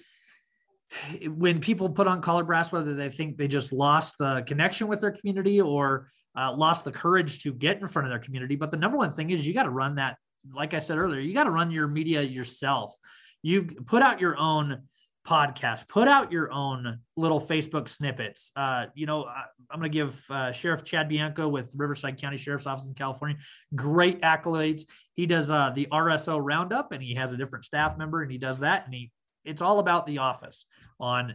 when 1.27 1.61
people 1.61 1.89
put 1.89 2.07
on 2.07 2.21
collar 2.21 2.45
brass 2.45 2.71
whether 2.71 2.93
they 2.93 3.09
think 3.09 3.39
they 3.39 3.49
just 3.49 3.73
lost 3.73 4.19
the 4.19 4.43
connection 4.47 4.89
with 4.89 5.01
their 5.01 5.13
community 5.13 5.61
or 5.61 6.11
uh, 6.37 6.53
lost 6.53 6.85
the 6.85 6.93
courage 6.93 7.43
to 7.43 7.53
get 7.53 7.81
in 7.81 7.89
front 7.89 8.07
of 8.07 8.11
their 8.11 8.19
community. 8.19 8.57
But 8.57 8.71
the 8.71 8.77
number 8.77 8.97
one 8.97 9.11
thing 9.11 9.31
is 9.31 9.47
you 9.47 9.55
got 9.55 9.65
to 9.65 9.71
run 9.71 9.97
that. 9.97 10.17
Like 10.53 10.75
I 10.75 10.79
said 10.79 10.99
earlier, 10.99 11.21
you 11.21 11.35
got 11.35 11.45
to 11.45 11.51
run 11.51 11.71
your 11.71 11.87
media 11.87 12.23
yourself. 12.23 12.95
You've 13.43 13.87
put 13.87 14.03
out 14.03 14.21
your 14.21 14.37
own 14.37 14.83
podcast 15.27 15.87
put 15.87 16.09
out 16.09 16.33
your 16.33 16.51
own 16.51 16.99
little 17.17 17.41
facebook 17.41 17.89
snippets 17.89 18.51
uh, 18.57 18.87
you 18.95 19.07
know 19.07 19.25
I, 19.25 19.45
am 19.73 19.79
going 19.79 19.83
to 19.83 19.89
give 19.89 20.21
uh, 20.31 20.51
sheriff 20.51 20.83
chad 20.83 21.09
bianco 21.09 21.49
with 21.49 21.73
riverside 21.77 22.21
county 22.21 22.37
sheriff's 22.37 22.67
office 22.67 22.87
in 22.87 22.95
california 22.95 23.37
great 23.75 24.21
accolades 24.23 24.83
he 25.15 25.27
does 25.27 25.51
uh, 25.51 25.71
the 25.75 25.87
rso 25.93 26.41
roundup 26.43 26.91
and 26.91 27.03
he 27.03 27.15
has 27.15 27.33
a 27.33 27.37
different 27.37 27.65
staff 27.65 27.97
member 27.97 28.23
and 28.23 28.33
he 28.33 28.39
does 28.39 28.61
that 28.61 28.85
and 28.85 28.95
he 28.95 29.13
it's 29.45 29.63
all 29.63 29.79
about 29.79 30.07
the 30.07 30.19
office 30.19 30.67
on 30.99 31.35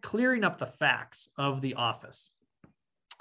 clearing 0.00 0.42
up 0.42 0.56
the 0.56 0.66
facts 0.66 1.28
of 1.36 1.60
the 1.60 1.74
office 1.74 2.30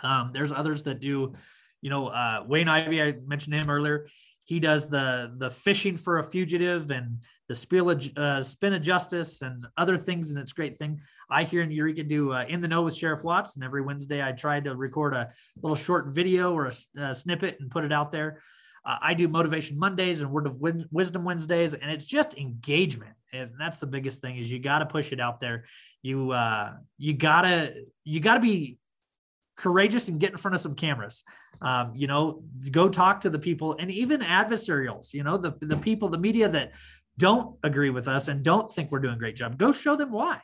um, 0.03 0.31
there's 0.33 0.51
others 0.51 0.83
that 0.83 0.99
do 0.99 1.33
you 1.81 1.89
know 1.89 2.07
uh, 2.07 2.43
wayne 2.47 2.67
Ivey, 2.67 3.01
i 3.01 3.15
mentioned 3.25 3.55
him 3.55 3.69
earlier. 3.69 4.07
He 4.45 4.59
does 4.59 4.87
the 4.87 5.33
the 5.37 5.49
fishing 5.49 5.97
for 5.97 6.19
a 6.19 6.23
fugitive 6.23 6.89
and 6.91 7.19
the 7.49 7.55
spill 7.55 7.89
of, 7.89 8.17
uh, 8.17 8.43
spin 8.43 8.73
of 8.73 8.81
justice 8.81 9.41
and 9.41 9.65
other 9.77 9.97
things 9.97 10.29
and 10.29 10.39
it's 10.39 10.53
great 10.53 10.77
thing. 10.77 10.99
I 11.29 11.43
here 11.43 11.61
in 11.61 11.71
eureka 11.71 12.03
do 12.03 12.31
uh, 12.31 12.45
in 12.47 12.61
the 12.61 12.67
know 12.67 12.83
with 12.83 12.95
sheriff 12.95 13.23
watts 13.23 13.55
and 13.55 13.63
every 13.63 13.81
wednesday 13.81 14.23
i 14.23 14.31
try 14.31 14.59
to 14.59 14.75
record 14.75 15.13
a 15.13 15.29
little 15.61 15.75
short 15.75 16.07
video 16.07 16.53
or 16.53 16.67
a, 16.67 17.01
a 17.01 17.15
snippet 17.15 17.57
and 17.59 17.69
put 17.69 17.83
it 17.83 17.91
out 17.91 18.11
there. 18.11 18.41
Uh, 18.85 18.97
i 19.01 19.13
do 19.13 19.27
motivation 19.27 19.77
mondays 19.77 20.21
and 20.21 20.31
word 20.31 20.47
of 20.47 20.61
wisdom 20.91 21.23
wednesdays 21.23 21.73
and 21.73 21.91
it's 21.91 22.05
just 22.05 22.37
engagement 22.37 23.13
and 23.33 23.51
that's 23.59 23.77
the 23.77 23.87
biggest 23.87 24.21
thing 24.21 24.37
is 24.37 24.51
you 24.51 24.59
got 24.59 24.79
to 24.79 24.85
push 24.85 25.11
it 25.11 25.19
out 25.19 25.39
there. 25.39 25.65
You 26.01 26.31
uh 26.31 26.73
you 26.97 27.13
gotta 27.13 27.73
you 28.03 28.19
gotta 28.19 28.39
be 28.39 28.77
courageous 29.57 30.07
and 30.07 30.19
get 30.19 30.31
in 30.31 30.37
front 30.37 30.55
of 30.55 30.61
some 30.61 30.75
cameras. 30.75 31.23
Um, 31.61 31.93
you 31.95 32.07
know, 32.07 32.43
go 32.71 32.87
talk 32.87 33.21
to 33.21 33.29
the 33.29 33.39
people 33.39 33.75
and 33.79 33.91
even 33.91 34.21
adversarials, 34.21 35.13
you 35.13 35.23
know, 35.23 35.37
the, 35.37 35.53
the 35.61 35.77
people, 35.77 36.09
the 36.09 36.17
media 36.17 36.47
that 36.49 36.73
don't 37.17 37.57
agree 37.63 37.89
with 37.89 38.07
us 38.07 38.27
and 38.27 38.43
don't 38.43 38.71
think 38.71 38.91
we're 38.91 38.99
doing 38.99 39.15
a 39.15 39.19
great 39.19 39.35
job. 39.35 39.57
Go 39.57 39.71
show 39.71 39.95
them 39.95 40.11
why 40.11 40.39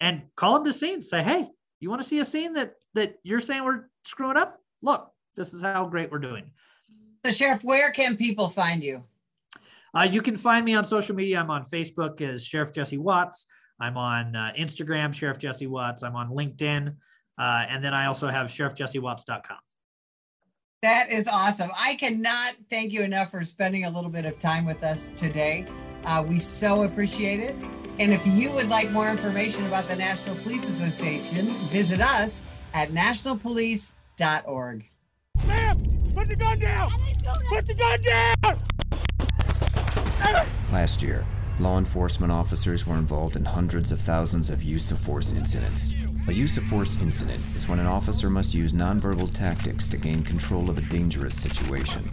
and 0.00 0.22
call 0.36 0.54
them 0.54 0.64
to 0.64 0.72
scene. 0.72 1.02
Say, 1.02 1.22
hey, 1.22 1.48
you 1.80 1.88
want 1.88 2.02
to 2.02 2.08
see 2.08 2.18
a 2.20 2.24
scene 2.24 2.52
that 2.54 2.74
that 2.94 3.16
you're 3.22 3.40
saying 3.40 3.64
we're 3.64 3.88
screwing 4.04 4.36
up? 4.36 4.58
Look, 4.82 5.10
this 5.36 5.54
is 5.54 5.62
how 5.62 5.86
great 5.86 6.10
we're 6.10 6.18
doing. 6.18 6.52
So, 7.24 7.32
Sheriff, 7.32 7.64
where 7.64 7.90
can 7.90 8.16
people 8.16 8.48
find 8.48 8.82
you? 8.82 9.04
Uh, 9.96 10.02
you 10.02 10.22
can 10.22 10.36
find 10.36 10.64
me 10.64 10.74
on 10.74 10.84
social 10.84 11.16
media. 11.16 11.38
I'm 11.38 11.50
on 11.50 11.64
Facebook 11.64 12.20
as 12.20 12.44
Sheriff 12.44 12.72
Jesse 12.72 12.98
Watts. 12.98 13.46
I'm 13.80 13.96
on 13.96 14.36
uh, 14.36 14.52
Instagram, 14.58 15.12
Sheriff 15.12 15.38
Jesse 15.38 15.66
Watts. 15.66 16.02
I'm 16.02 16.16
on 16.16 16.30
LinkedIn. 16.30 16.94
Uh, 17.38 17.64
and 17.68 17.82
then 17.82 17.94
I 17.94 18.06
also 18.06 18.28
have 18.28 18.48
sheriffjessewatts.com. 18.48 19.58
That 20.82 21.10
is 21.10 21.28
awesome. 21.28 21.70
I 21.78 21.94
cannot 21.96 22.54
thank 22.70 22.92
you 22.92 23.02
enough 23.02 23.30
for 23.30 23.44
spending 23.44 23.84
a 23.84 23.90
little 23.90 24.10
bit 24.10 24.24
of 24.24 24.38
time 24.38 24.64
with 24.64 24.82
us 24.82 25.08
today. 25.08 25.66
Uh, 26.04 26.24
we 26.26 26.38
so 26.38 26.84
appreciate 26.84 27.40
it. 27.40 27.54
And 27.98 28.12
if 28.14 28.26
you 28.26 28.50
would 28.52 28.70
like 28.70 28.90
more 28.90 29.10
information 29.10 29.66
about 29.66 29.86
the 29.88 29.96
National 29.96 30.34
Police 30.36 30.66
Association, 30.68 31.44
visit 31.68 32.00
us 32.00 32.42
at 32.72 32.88
nationalpolice.org. 32.90 34.88
Ma'am, 35.46 35.76
put 36.14 36.28
the 36.28 36.36
gun 36.36 36.58
down! 36.58 36.90
Put 37.50 37.66
the 37.66 37.74
gun 37.74 38.00
down! 38.00 38.56
Last 40.72 41.02
year, 41.02 41.26
law 41.58 41.76
enforcement 41.76 42.32
officers 42.32 42.86
were 42.86 42.96
involved 42.96 43.36
in 43.36 43.44
hundreds 43.44 43.92
of 43.92 44.00
thousands 44.00 44.48
of 44.48 44.62
use 44.62 44.90
of 44.90 44.98
force 44.98 45.32
incidents. 45.32 45.94
A 46.28 46.32
use 46.32 46.56
of 46.56 46.64
force 46.64 47.00
incident 47.00 47.42
is 47.56 47.66
when 47.66 47.80
an 47.80 47.86
officer 47.86 48.30
must 48.30 48.54
use 48.54 48.72
nonverbal 48.72 49.32
tactics 49.34 49.88
to 49.88 49.96
gain 49.96 50.22
control 50.22 50.70
of 50.70 50.78
a 50.78 50.82
dangerous 50.82 51.40
situation. 51.40 52.08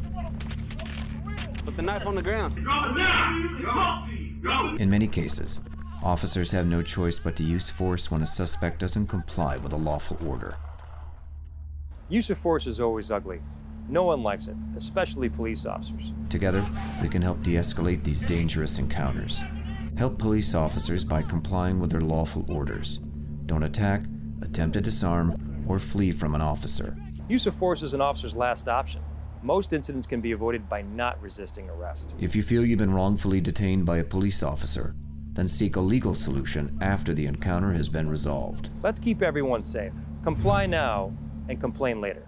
Put 1.65 1.75
the 1.75 1.81
knife 1.81 2.05
on 2.05 2.15
the 2.15 2.21
ground. 2.21 2.57
In 4.79 4.89
many 4.89 5.07
cases, 5.07 5.59
officers 6.01 6.51
have 6.51 6.65
no 6.65 6.81
choice 6.81 7.19
but 7.19 7.35
to 7.35 7.43
use 7.43 7.69
force 7.69 8.09
when 8.09 8.21
a 8.21 8.25
suspect 8.25 8.79
doesn't 8.79 9.07
comply 9.07 9.57
with 9.57 9.73
a 9.73 9.77
lawful 9.77 10.17
order. 10.25 10.55
Use 12.09 12.29
of 12.29 12.37
force 12.37 12.65
is 12.65 12.79
always 12.79 13.11
ugly. 13.11 13.41
No 13.89 14.03
one 14.03 14.23
likes 14.23 14.47
it, 14.47 14.55
especially 14.75 15.29
police 15.29 15.65
officers. 15.65 16.13
Together, 16.29 16.65
we 17.01 17.09
can 17.09 17.21
help 17.21 17.43
de 17.43 17.55
escalate 17.55 18.03
these 18.03 18.23
dangerous 18.23 18.79
encounters. 18.79 19.41
Help 19.97 20.17
police 20.17 20.55
officers 20.55 21.03
by 21.03 21.21
complying 21.21 21.79
with 21.79 21.91
their 21.91 22.01
lawful 22.01 22.45
orders. 22.49 22.99
Don't 23.47 23.63
attack, 23.63 24.03
attempt 24.41 24.73
to 24.73 24.81
disarm, 24.81 25.65
or 25.67 25.79
flee 25.79 26.11
from 26.11 26.35
an 26.35 26.41
officer. 26.41 26.95
Use 27.29 27.47
of 27.47 27.55
force 27.55 27.81
is 27.81 27.93
an 27.93 28.01
officer's 28.01 28.35
last 28.35 28.67
option. 28.67 29.01
Most 29.41 29.71
incidents 29.71 30.05
can 30.05 30.19
be 30.19 30.33
avoided 30.33 30.67
by 30.67 30.81
not 30.81 31.21
resisting 31.21 31.69
arrest. 31.69 32.13
If 32.19 32.35
you 32.35 32.43
feel 32.43 32.65
you've 32.65 32.79
been 32.79 32.93
wrongfully 32.93 33.39
detained 33.39 33.85
by 33.85 33.97
a 33.97 34.03
police 34.03 34.43
officer, 34.43 34.95
then 35.31 35.47
seek 35.47 35.77
a 35.77 35.79
legal 35.79 36.13
solution 36.13 36.77
after 36.81 37.13
the 37.13 37.25
encounter 37.25 37.71
has 37.71 37.87
been 37.87 38.09
resolved. 38.09 38.69
Let's 38.83 38.99
keep 38.99 39.21
everyone 39.21 39.61
safe. 39.61 39.93
Comply 40.23 40.65
now 40.65 41.13
and 41.47 41.59
complain 41.61 42.01
later. 42.01 42.27